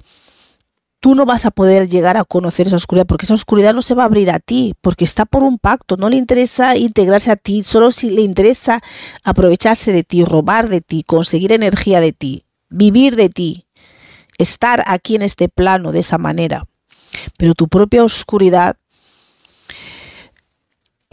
tú 0.99 1.15
no 1.15 1.25
vas 1.25 1.47
a 1.47 1.53
poder 1.53 1.89
llegar 1.89 2.17
a 2.17 2.25
conocer 2.25 2.67
esa 2.67 2.77
oscuridad 2.77 3.07
porque 3.07 3.27
esa 3.27 3.35
oscuridad 3.35 3.75
no 3.75 3.83
se 3.83 3.95
va 3.95 4.03
a 4.03 4.07
abrir 4.07 4.31
a 4.31 4.41
ti, 4.41 4.75
porque 4.81 5.05
está 5.05 5.25
por 5.25 5.45
un 5.45 5.59
pacto, 5.59 5.97
no 5.97 6.09
le 6.09 6.17
interesa 6.17 6.77
integrarse 6.77 7.31
a 7.31 7.37
ti, 7.37 7.63
solo 7.63 7.93
si 7.93 8.11
le 8.11 8.23
interesa 8.23 8.81
aprovecharse 9.23 9.93
de 9.93 10.03
ti, 10.03 10.25
robar 10.25 10.69
de 10.69 10.81
ti, 10.81 11.05
conseguir 11.05 11.53
energía 11.53 12.01
de 12.01 12.13
ti, 12.13 12.45
vivir 12.71 13.15
de 13.15 13.29
ti, 13.29 13.67
estar 14.37 14.83
aquí 14.87 15.15
en 15.15 15.23
este 15.23 15.49
plano 15.49 15.93
de 15.93 16.01
esa 16.01 16.19
manera 16.19 16.65
pero 17.37 17.55
tu 17.55 17.69
propia 17.69 18.05
oscuridad 18.05 18.77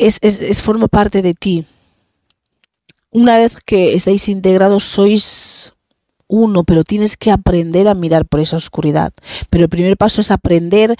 es, 0.02 0.20
es, 0.22 0.62
forma 0.62 0.88
parte 0.88 1.22
de 1.22 1.34
ti. 1.34 1.66
Una 3.12 3.38
vez 3.38 3.58
que 3.66 3.94
estáis 3.94 4.30
integrados 4.30 4.84
sois 4.84 5.74
uno, 6.28 6.64
pero 6.64 6.84
tienes 6.84 7.18
que 7.18 7.30
aprender 7.30 7.88
a 7.88 7.94
mirar 7.94 8.26
por 8.26 8.40
esa 8.40 8.56
oscuridad. 8.56 9.14
Pero 9.50 9.66
el 9.66 9.70
primer 9.70 9.98
paso 9.98 10.22
es 10.22 10.32
aprender 10.32 10.96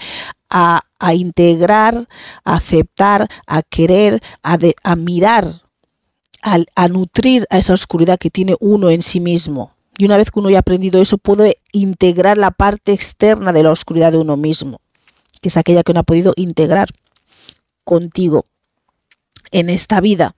a, 0.50 0.82
integrar, 1.14 2.06
a 2.44 2.54
aceptar, 2.54 3.26
a 3.46 3.62
querer, 3.62 4.20
a, 4.42 4.58
a 4.84 4.96
mirar, 4.96 5.62
a, 6.42 6.58
a, 6.74 6.88
nutrir 6.88 7.46
a 7.48 7.58
esa 7.58 7.72
oscuridad 7.72 8.18
que 8.18 8.30
tiene 8.30 8.56
uno 8.60 8.90
en 8.90 9.00
sí 9.00 9.20
mismo. 9.20 9.72
Y 9.96 10.04
una 10.04 10.18
vez 10.18 10.30
que 10.30 10.38
uno 10.38 10.48
haya 10.48 10.58
aprendido 10.58 11.00
eso, 11.00 11.16
puede 11.16 11.58
integrar 11.72 12.36
la 12.36 12.50
parte 12.50 12.92
externa 12.92 13.52
de 13.52 13.62
la 13.62 13.70
oscuridad 13.70 14.12
de 14.12 14.18
uno 14.18 14.36
mismo 14.36 14.81
que 15.42 15.48
es 15.50 15.56
aquella 15.58 15.82
que 15.82 15.92
no 15.92 16.00
ha 16.00 16.04
podido 16.04 16.32
integrar 16.36 16.88
contigo 17.84 18.46
en 19.50 19.68
esta 19.68 20.00
vida 20.00 20.34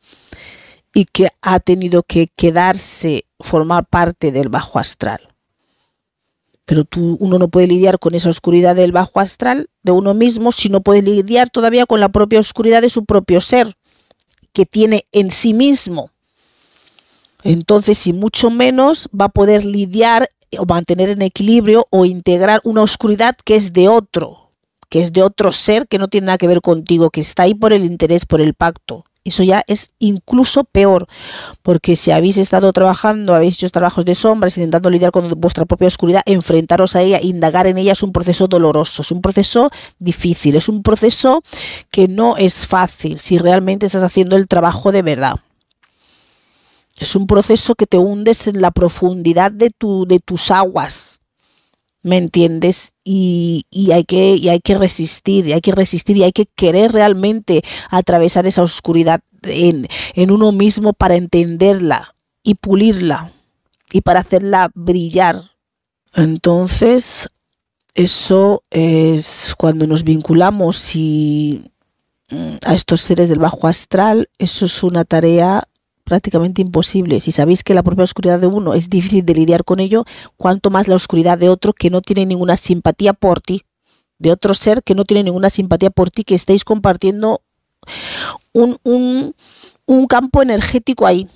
y 0.92 1.04
que 1.04 1.28
ha 1.42 1.60
tenido 1.60 2.02
que 2.02 2.28
quedarse, 2.34 3.26
formar 3.38 3.86
parte 3.86 4.32
del 4.32 4.48
bajo 4.48 4.78
astral. 4.78 5.20
Pero 6.64 6.84
tú, 6.84 7.18
uno 7.20 7.38
no 7.38 7.48
puede 7.48 7.66
lidiar 7.66 7.98
con 7.98 8.14
esa 8.14 8.30
oscuridad 8.30 8.74
del 8.74 8.92
bajo 8.92 9.20
astral 9.20 9.68
de 9.82 9.92
uno 9.92 10.14
mismo 10.14 10.50
si 10.50 10.70
no 10.70 10.80
puede 10.80 11.02
lidiar 11.02 11.50
todavía 11.50 11.84
con 11.84 12.00
la 12.00 12.08
propia 12.08 12.40
oscuridad 12.40 12.80
de 12.80 12.88
su 12.88 13.04
propio 13.04 13.40
ser, 13.42 13.76
que 14.54 14.64
tiene 14.64 15.04
en 15.12 15.30
sí 15.30 15.52
mismo. 15.52 16.10
Entonces, 17.42 18.06
y 18.06 18.14
mucho 18.14 18.48
menos 18.48 19.08
va 19.08 19.26
a 19.26 19.30
poder 19.30 19.66
lidiar 19.66 20.30
o 20.56 20.64
mantener 20.64 21.10
en 21.10 21.20
equilibrio 21.20 21.84
o 21.90 22.06
integrar 22.06 22.62
una 22.64 22.80
oscuridad 22.80 23.36
que 23.44 23.56
es 23.56 23.74
de 23.74 23.88
otro, 23.88 24.43
que 24.88 25.00
es 25.00 25.12
de 25.12 25.22
otro 25.22 25.52
ser 25.52 25.86
que 25.88 25.98
no 25.98 26.08
tiene 26.08 26.26
nada 26.26 26.38
que 26.38 26.46
ver 26.46 26.60
contigo, 26.60 27.10
que 27.10 27.20
está 27.20 27.44
ahí 27.44 27.54
por 27.54 27.72
el 27.72 27.84
interés, 27.84 28.26
por 28.26 28.40
el 28.40 28.54
pacto, 28.54 29.04
Eso 29.26 29.42
ya 29.42 29.62
es 29.66 29.94
incluso 29.98 30.64
peor, 30.64 31.06
porque 31.62 31.96
si 31.96 32.10
habéis 32.10 32.36
estado 32.36 32.70
trabajando, 32.74 33.34
habéis 33.34 33.56
hecho 33.56 33.70
trabajos 33.70 34.04
de 34.04 34.14
sombras, 34.14 34.58
intentando 34.58 34.90
lidiar 34.90 35.12
con 35.12 35.30
vuestra 35.40 35.64
propia 35.64 35.88
oscuridad, 35.88 36.22
enfrentaros 36.26 36.94
a 36.94 37.00
ella, 37.00 37.20
indagar 37.22 37.66
en 37.66 37.78
ella 37.78 37.92
es 37.92 38.02
un 38.02 38.12
proceso 38.12 38.48
doloroso, 38.48 39.00
es 39.00 39.10
un 39.10 39.22
proceso 39.22 39.70
difícil, 39.98 40.56
es 40.56 40.68
un 40.68 40.82
proceso 40.82 41.42
que 41.90 42.06
no 42.06 42.36
es 42.36 42.66
fácil 42.66 43.18
si 43.18 43.38
realmente 43.38 43.86
estás 43.86 44.02
haciendo 44.02 44.36
el 44.36 44.46
trabajo 44.46 44.92
de 44.92 45.02
verdad. 45.02 45.36
Es 47.00 47.16
un 47.16 47.26
proceso 47.26 47.74
que 47.74 47.86
te 47.86 47.98
hundes 47.98 48.46
en 48.46 48.60
la 48.60 48.70
profundidad 48.70 49.50
de, 49.50 49.70
tu, 49.70 50.06
de 50.06 50.20
tus 50.20 50.50
aguas, 50.50 51.22
¿me 52.04 52.18
entiendes? 52.18 52.94
Y, 53.02 53.64
hay 53.92 54.04
que, 54.04 54.36
y 54.36 54.48
hay 54.50 54.60
que 54.60 54.78
resistir, 54.78 55.48
y 55.48 55.52
hay 55.52 55.60
que 55.60 55.72
resistir, 55.72 56.16
y 56.16 56.22
hay 56.22 56.32
que 56.32 56.46
querer 56.54 56.92
realmente 56.92 57.62
atravesar 57.90 58.46
esa 58.46 58.62
oscuridad 58.62 59.20
en, 59.42 59.88
en 60.14 60.30
uno 60.30 60.52
mismo 60.52 60.92
para 60.92 61.16
entenderla 61.16 62.14
y 62.44 62.54
pulirla 62.54 63.32
y 63.90 64.02
para 64.02 64.20
hacerla 64.20 64.70
brillar. 64.74 65.50
Entonces, 66.14 67.30
eso 67.94 68.62
es 68.70 69.54
cuando 69.56 69.86
nos 69.86 70.04
vinculamos 70.04 70.94
y, 70.94 71.72
mm, 72.30 72.56
a 72.66 72.74
estos 72.74 73.00
seres 73.00 73.30
del 73.30 73.38
bajo 73.38 73.66
astral, 73.66 74.28
eso 74.38 74.66
es 74.66 74.82
una 74.82 75.04
tarea 75.04 75.64
prácticamente 76.04 76.62
imposible. 76.62 77.20
Si 77.20 77.32
sabéis 77.32 77.64
que 77.64 77.74
la 77.74 77.82
propia 77.82 78.04
oscuridad 78.04 78.38
de 78.38 78.46
uno 78.46 78.74
es 78.74 78.88
difícil 78.88 79.24
de 79.24 79.34
lidiar 79.34 79.64
con 79.64 79.80
ello, 79.80 80.04
cuanto 80.36 80.70
más 80.70 80.86
la 80.88 80.94
oscuridad 80.94 81.38
de 81.38 81.48
otro 81.48 81.72
que 81.72 81.90
no 81.90 82.02
tiene 82.02 82.26
ninguna 82.26 82.56
simpatía 82.56 83.14
por 83.14 83.40
ti, 83.40 83.64
de 84.18 84.30
otro 84.30 84.54
ser 84.54 84.82
que 84.82 84.94
no 84.94 85.04
tiene 85.04 85.24
ninguna 85.24 85.50
simpatía 85.50 85.90
por 85.90 86.10
ti, 86.10 86.24
que 86.24 86.34
estáis 86.34 86.64
compartiendo 86.64 87.42
un, 88.52 88.78
un, 88.84 89.34
un 89.86 90.06
campo 90.06 90.42
energético 90.42 91.06
ahí. 91.06 91.28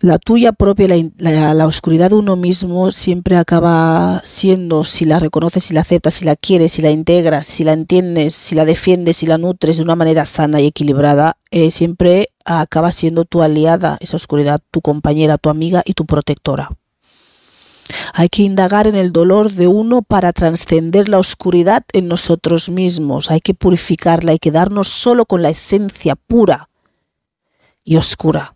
La 0.00 0.18
tuya 0.18 0.52
propia, 0.52 0.88
la, 1.16 1.66
oscuridad 1.66 2.10
de 2.10 2.16
uno 2.16 2.36
mismo 2.36 2.90
siempre 2.90 3.38
acaba 3.38 4.20
siendo, 4.24 4.84
si 4.84 5.06
la 5.06 5.18
reconoces, 5.18 5.64
si 5.64 5.72
la 5.72 5.80
aceptas, 5.80 6.14
si 6.14 6.26
la 6.26 6.36
quieres, 6.36 6.72
si 6.72 6.82
la 6.82 6.90
integras, 6.90 7.46
si 7.46 7.64
la 7.64 7.72
entiendes, 7.72 8.34
si 8.34 8.54
la 8.54 8.66
defiendes, 8.66 9.16
si 9.16 9.26
la 9.26 9.38
nutres 9.38 9.78
de 9.78 9.82
una 9.82 9.96
manera 9.96 10.26
sana 10.26 10.60
y 10.60 10.66
equilibrada, 10.66 11.38
eh, 11.50 11.70
siempre 11.70 12.28
acaba 12.44 12.92
siendo 12.92 13.24
tu 13.24 13.40
aliada, 13.40 13.96
esa 14.00 14.16
oscuridad, 14.16 14.60
tu 14.70 14.82
compañera, 14.82 15.38
tu 15.38 15.48
amiga 15.48 15.82
y 15.86 15.94
tu 15.94 16.04
protectora. 16.04 16.68
Hay 18.12 18.28
que 18.28 18.42
indagar 18.42 18.86
en 18.86 18.96
el 18.96 19.12
dolor 19.12 19.50
de 19.50 19.66
uno 19.66 20.02
para 20.02 20.34
trascender 20.34 21.08
la 21.08 21.18
oscuridad 21.18 21.84
en 21.94 22.08
nosotros 22.08 22.68
mismos. 22.68 23.30
Hay 23.30 23.40
que 23.40 23.54
purificarla, 23.54 24.32
hay 24.32 24.38
que 24.38 24.50
darnos 24.50 24.88
solo 24.88 25.24
con 25.24 25.40
la 25.40 25.48
esencia 25.48 26.16
pura 26.16 26.68
y 27.82 27.96
oscura. 27.96 28.52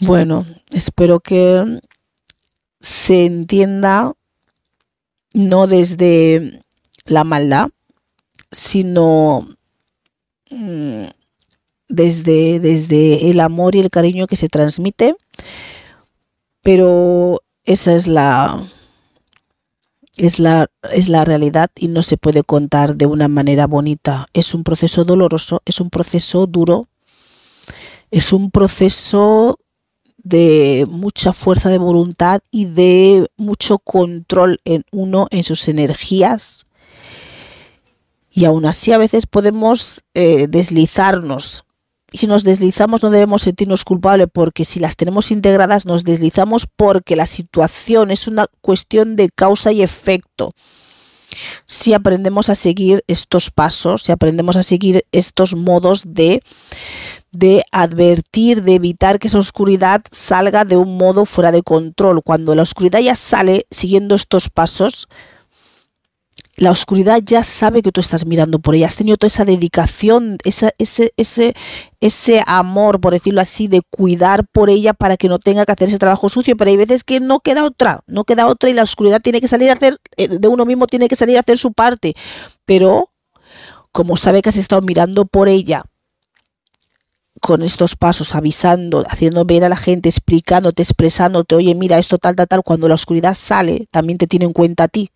Bueno, 0.00 0.44
espero 0.70 1.20
que 1.20 1.80
se 2.80 3.24
entienda 3.24 4.12
no 5.32 5.66
desde 5.66 6.60
la 7.06 7.24
maldad, 7.24 7.70
sino 8.50 9.48
mm, 10.50 11.04
desde, 11.88 12.60
desde 12.60 13.30
el 13.30 13.40
amor 13.40 13.74
y 13.74 13.80
el 13.80 13.90
cariño 13.90 14.26
que 14.26 14.36
se 14.36 14.48
transmite, 14.48 15.16
pero 16.62 17.42
esa 17.64 17.94
es 17.94 18.06
la, 18.06 18.68
es 20.16 20.38
la, 20.38 20.70
es 20.92 21.08
la 21.08 21.24
realidad 21.24 21.70
y 21.76 21.88
no 21.88 22.02
se 22.02 22.16
puede 22.16 22.42
contar 22.42 22.96
de 22.96 23.06
una 23.06 23.28
manera 23.28 23.66
bonita. 23.66 24.26
Es 24.32 24.54
un 24.54 24.64
proceso 24.64 25.04
doloroso, 25.04 25.62
es 25.64 25.80
un 25.80 25.90
proceso 25.90 26.46
duro, 26.46 26.86
es 28.14 28.32
un 28.32 28.52
proceso 28.52 29.58
de 30.18 30.86
mucha 30.88 31.32
fuerza 31.32 31.68
de 31.68 31.78
voluntad 31.78 32.40
y 32.52 32.66
de 32.66 33.26
mucho 33.36 33.78
control 33.80 34.60
en 34.64 34.84
uno, 34.92 35.26
en 35.32 35.42
sus 35.42 35.66
energías. 35.66 36.64
Y 38.30 38.44
aún 38.44 38.66
así 38.66 38.92
a 38.92 38.98
veces 38.98 39.26
podemos 39.26 40.04
eh, 40.14 40.46
deslizarnos. 40.48 41.64
Y 42.12 42.18
si 42.18 42.28
nos 42.28 42.44
deslizamos 42.44 43.02
no 43.02 43.10
debemos 43.10 43.42
sentirnos 43.42 43.84
culpables 43.84 44.28
porque 44.32 44.64
si 44.64 44.78
las 44.78 44.94
tenemos 44.94 45.32
integradas 45.32 45.84
nos 45.84 46.04
deslizamos 46.04 46.68
porque 46.68 47.16
la 47.16 47.26
situación 47.26 48.12
es 48.12 48.28
una 48.28 48.46
cuestión 48.60 49.16
de 49.16 49.28
causa 49.34 49.72
y 49.72 49.82
efecto. 49.82 50.52
Si 51.66 51.92
aprendemos 51.92 52.48
a 52.48 52.54
seguir 52.54 53.04
estos 53.06 53.50
pasos, 53.50 54.02
si 54.02 54.12
aprendemos 54.12 54.56
a 54.56 54.62
seguir 54.62 55.04
estos 55.12 55.54
modos 55.54 56.14
de, 56.14 56.42
de 57.32 57.62
advertir, 57.72 58.62
de 58.62 58.74
evitar 58.74 59.18
que 59.18 59.28
esa 59.28 59.38
oscuridad 59.38 60.02
salga 60.10 60.64
de 60.64 60.76
un 60.76 60.96
modo 60.96 61.24
fuera 61.24 61.52
de 61.52 61.62
control. 61.62 62.22
Cuando 62.22 62.54
la 62.54 62.62
oscuridad 62.62 63.00
ya 63.00 63.14
sale 63.14 63.66
siguiendo 63.70 64.14
estos 64.14 64.48
pasos, 64.48 65.08
la 66.56 66.70
oscuridad 66.70 67.20
ya 67.24 67.42
sabe 67.42 67.82
que 67.82 67.90
tú 67.90 68.00
estás 68.00 68.26
mirando 68.26 68.60
por 68.60 68.74
ella, 68.74 68.86
has 68.86 68.96
tenido 68.96 69.16
toda 69.16 69.28
esa 69.28 69.44
dedicación, 69.44 70.38
ese, 70.44 70.72
ese, 70.78 71.54
ese 72.00 72.44
amor, 72.46 73.00
por 73.00 73.12
decirlo 73.12 73.40
así, 73.40 73.66
de 73.66 73.82
cuidar 73.90 74.46
por 74.46 74.70
ella 74.70 74.94
para 74.94 75.16
que 75.16 75.28
no 75.28 75.38
tenga 75.40 75.64
que 75.64 75.72
hacer 75.72 75.88
ese 75.88 75.98
trabajo 75.98 76.28
sucio, 76.28 76.56
pero 76.56 76.70
hay 76.70 76.76
veces 76.76 77.02
que 77.02 77.18
no 77.18 77.40
queda 77.40 77.64
otra, 77.64 78.02
no 78.06 78.24
queda 78.24 78.46
otra 78.46 78.70
y 78.70 78.74
la 78.74 78.84
oscuridad 78.84 79.20
tiene 79.20 79.40
que 79.40 79.48
salir 79.48 79.70
a 79.70 79.72
hacer, 79.72 79.98
eh, 80.16 80.28
de 80.28 80.48
uno 80.48 80.64
mismo 80.64 80.86
tiene 80.86 81.08
que 81.08 81.16
salir 81.16 81.36
a 81.36 81.40
hacer 81.40 81.58
su 81.58 81.72
parte, 81.72 82.14
pero 82.64 83.10
como 83.90 84.16
sabe 84.16 84.40
que 84.40 84.48
has 84.48 84.56
estado 84.56 84.82
mirando 84.82 85.24
por 85.24 85.48
ella, 85.48 85.84
con 87.40 87.62
estos 87.62 87.96
pasos, 87.96 88.34
avisando, 88.34 89.04
haciendo 89.08 89.44
ver 89.44 89.64
a 89.64 89.68
la 89.68 89.76
gente, 89.76 90.08
explicándote, 90.08 90.82
expresándote, 90.82 91.56
oye, 91.56 91.74
mira, 91.74 91.98
esto 91.98 92.16
tal, 92.16 92.36
tal, 92.36 92.46
tal, 92.46 92.62
cuando 92.62 92.88
la 92.88 92.94
oscuridad 92.94 93.34
sale, 93.34 93.86
también 93.90 94.18
te 94.18 94.26
tiene 94.26 94.46
en 94.46 94.52
cuenta 94.52 94.84
a 94.84 94.88
ti. 94.88 95.10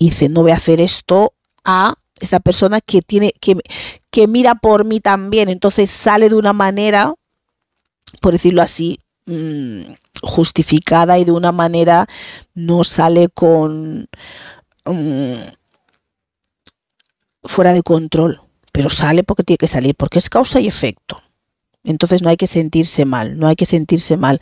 Y 0.00 0.06
dice, 0.06 0.28
no 0.28 0.42
voy 0.42 0.50
a 0.50 0.56
hacer 0.56 0.80
esto 0.80 1.34
a 1.64 1.94
esta 2.20 2.40
persona 2.40 2.80
que 2.80 3.02
tiene, 3.02 3.32
que, 3.40 3.54
que 4.10 4.26
mira 4.26 4.56
por 4.56 4.84
mí 4.84 4.98
también. 4.98 5.48
Entonces 5.48 5.90
sale 5.90 6.28
de 6.28 6.34
una 6.34 6.52
manera, 6.52 7.14
por 8.20 8.32
decirlo 8.32 8.62
así, 8.62 8.98
mm, 9.26 9.82
justificada 10.22 11.16
y 11.20 11.24
de 11.24 11.32
una 11.32 11.52
manera 11.52 12.08
no 12.54 12.82
sale 12.82 13.28
con 13.28 14.08
mm, 14.84 15.34
fuera 17.44 17.72
de 17.72 17.82
control 17.84 18.40
pero 18.72 18.88
sale 18.88 19.22
porque 19.24 19.42
tiene 19.42 19.58
que 19.58 19.68
salir, 19.68 19.94
porque 19.94 20.18
es 20.18 20.30
causa 20.30 20.60
y 20.60 20.66
efecto. 20.66 21.20
Entonces 21.82 22.22
no 22.22 22.28
hay 22.28 22.36
que 22.36 22.46
sentirse 22.46 23.04
mal, 23.04 23.38
no 23.38 23.46
hay 23.46 23.56
que 23.56 23.64
sentirse 23.64 24.16
mal. 24.16 24.40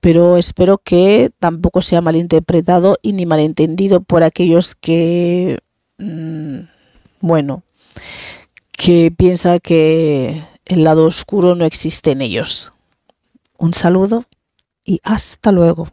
Pero 0.00 0.36
espero 0.36 0.78
que 0.78 1.30
tampoco 1.38 1.82
sea 1.82 2.00
malinterpretado 2.00 2.98
y 3.02 3.12
ni 3.12 3.26
malentendido 3.26 4.02
por 4.02 4.22
aquellos 4.22 4.74
que, 4.74 5.58
mm, 5.98 6.60
bueno, 7.20 7.62
que 8.72 9.12
piensan 9.16 9.58
que 9.60 10.42
el 10.64 10.84
lado 10.84 11.06
oscuro 11.06 11.54
no 11.54 11.64
existe 11.64 12.12
en 12.12 12.22
ellos. 12.22 12.72
Un 13.58 13.74
saludo 13.74 14.24
y 14.84 15.00
hasta 15.02 15.50
luego. 15.52 15.88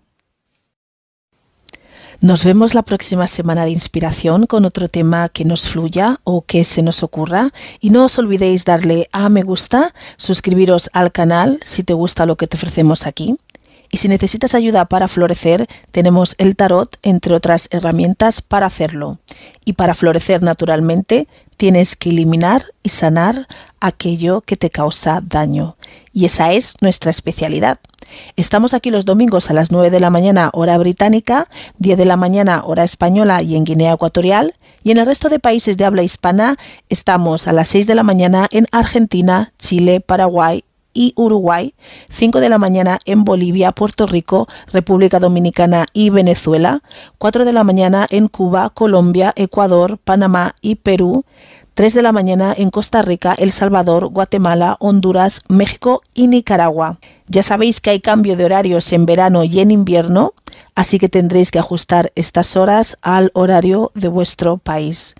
Nos 2.23 2.45
vemos 2.45 2.73
la 2.73 2.83
próxima 2.83 3.27
semana 3.27 3.65
de 3.65 3.71
inspiración 3.71 4.45
con 4.45 4.63
otro 4.63 4.87
tema 4.87 5.27
que 5.27 5.43
nos 5.43 5.67
fluya 5.67 6.21
o 6.23 6.45
que 6.45 6.63
se 6.63 6.81
nos 6.81 7.03
ocurra. 7.03 7.51
Y 7.81 7.89
no 7.89 8.05
os 8.05 8.17
olvidéis 8.17 8.63
darle 8.63 9.09
a 9.11 9.27
me 9.27 9.41
gusta, 9.41 9.93
suscribiros 10.15 10.89
al 10.93 11.11
canal 11.11 11.59
si 11.63 11.83
te 11.83 11.93
gusta 11.93 12.25
lo 12.25 12.37
que 12.37 12.47
te 12.47 12.55
ofrecemos 12.55 13.07
aquí. 13.07 13.35
Y 13.91 13.97
si 13.97 14.07
necesitas 14.07 14.55
ayuda 14.55 14.85
para 14.85 15.09
florecer, 15.09 15.67
tenemos 15.91 16.35
el 16.37 16.55
tarot, 16.55 16.95
entre 17.03 17.35
otras 17.35 17.67
herramientas, 17.71 18.41
para 18.41 18.67
hacerlo. 18.67 19.19
Y 19.65 19.73
para 19.73 19.93
florecer 19.93 20.41
naturalmente, 20.41 21.27
tienes 21.57 21.97
que 21.97 22.11
eliminar 22.11 22.63
y 22.83 22.89
sanar 22.89 23.47
aquello 23.81 24.39
que 24.39 24.55
te 24.55 24.69
causa 24.69 25.21
daño. 25.21 25.75
Y 26.13 26.25
esa 26.25 26.51
es 26.51 26.75
nuestra 26.79 27.09
especialidad. 27.09 27.79
Estamos 28.35 28.75
aquí 28.75 28.91
los 28.91 29.05
domingos 29.05 29.49
a 29.49 29.53
las 29.53 29.71
9 29.71 29.89
de 29.89 29.99
la 29.99 30.11
mañana 30.11 30.51
hora 30.53 30.77
británica, 30.77 31.49
10 31.79 31.97
de 31.97 32.05
la 32.05 32.17
mañana 32.17 32.61
hora 32.63 32.83
española 32.83 33.41
y 33.41 33.55
en 33.55 33.63
Guinea 33.63 33.93
Ecuatorial, 33.93 34.53
y 34.83 34.91
en 34.91 34.99
el 34.99 35.07
resto 35.07 35.29
de 35.29 35.39
países 35.39 35.75
de 35.77 35.85
habla 35.85 36.03
hispana 36.03 36.57
estamos 36.89 37.47
a 37.47 37.53
las 37.53 37.69
6 37.69 37.87
de 37.87 37.95
la 37.95 38.03
mañana 38.03 38.47
en 38.51 38.67
Argentina, 38.71 39.51
Chile, 39.57 40.01
Paraguay 40.01 40.63
y 40.93 41.13
Uruguay, 41.15 41.73
5 42.09 42.39
de 42.39 42.49
la 42.49 42.59
mañana 42.59 42.99
en 43.05 43.23
Bolivia, 43.23 43.71
Puerto 43.71 44.05
Rico, 44.05 44.47
República 44.71 45.19
Dominicana 45.19 45.85
y 45.93 46.11
Venezuela, 46.11 46.83
4 47.17 47.45
de 47.45 47.53
la 47.53 47.63
mañana 47.63 48.05
en 48.11 48.27
Cuba, 48.27 48.69
Colombia, 48.69 49.33
Ecuador, 49.35 49.97
Panamá 49.97 50.53
y 50.61 50.75
Perú, 50.75 51.25
3 51.75 51.93
de 51.95 52.01
la 52.03 52.11
mañana 52.11 52.53
en 52.55 52.69
Costa 52.69 53.01
Rica, 53.01 53.33
El 53.35 53.51
Salvador, 53.51 54.07
Guatemala, 54.07 54.77
Honduras, 54.79 55.41
México 55.47 56.03
y 56.13 56.27
Nicaragua. 56.27 56.99
Ya 57.27 57.41
sabéis 57.41 57.81
que 57.81 57.89
hay 57.89 57.99
cambio 57.99 58.37
de 58.37 58.45
horarios 58.45 58.93
en 58.93 59.07
verano 59.07 59.43
y 59.43 59.59
en 59.59 59.71
invierno, 59.71 60.33
así 60.75 60.99
que 60.99 61.09
tendréis 61.09 61.49
que 61.49 61.57
ajustar 61.57 62.11
estas 62.13 62.55
horas 62.57 62.97
al 63.01 63.31
horario 63.33 63.91
de 63.95 64.07
vuestro 64.07 64.57
país. 64.57 65.15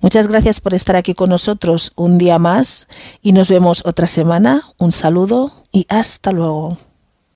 Muchas 0.00 0.28
gracias 0.28 0.60
por 0.60 0.72
estar 0.72 0.96
aquí 0.96 1.12
con 1.12 1.28
nosotros 1.28 1.92
un 1.94 2.16
día 2.16 2.38
más 2.38 2.88
y 3.20 3.32
nos 3.32 3.48
vemos 3.48 3.82
otra 3.84 4.06
semana. 4.06 4.62
Un 4.78 4.92
saludo 4.92 5.52
y 5.72 5.84
hasta 5.90 6.32
luego. 6.32 6.78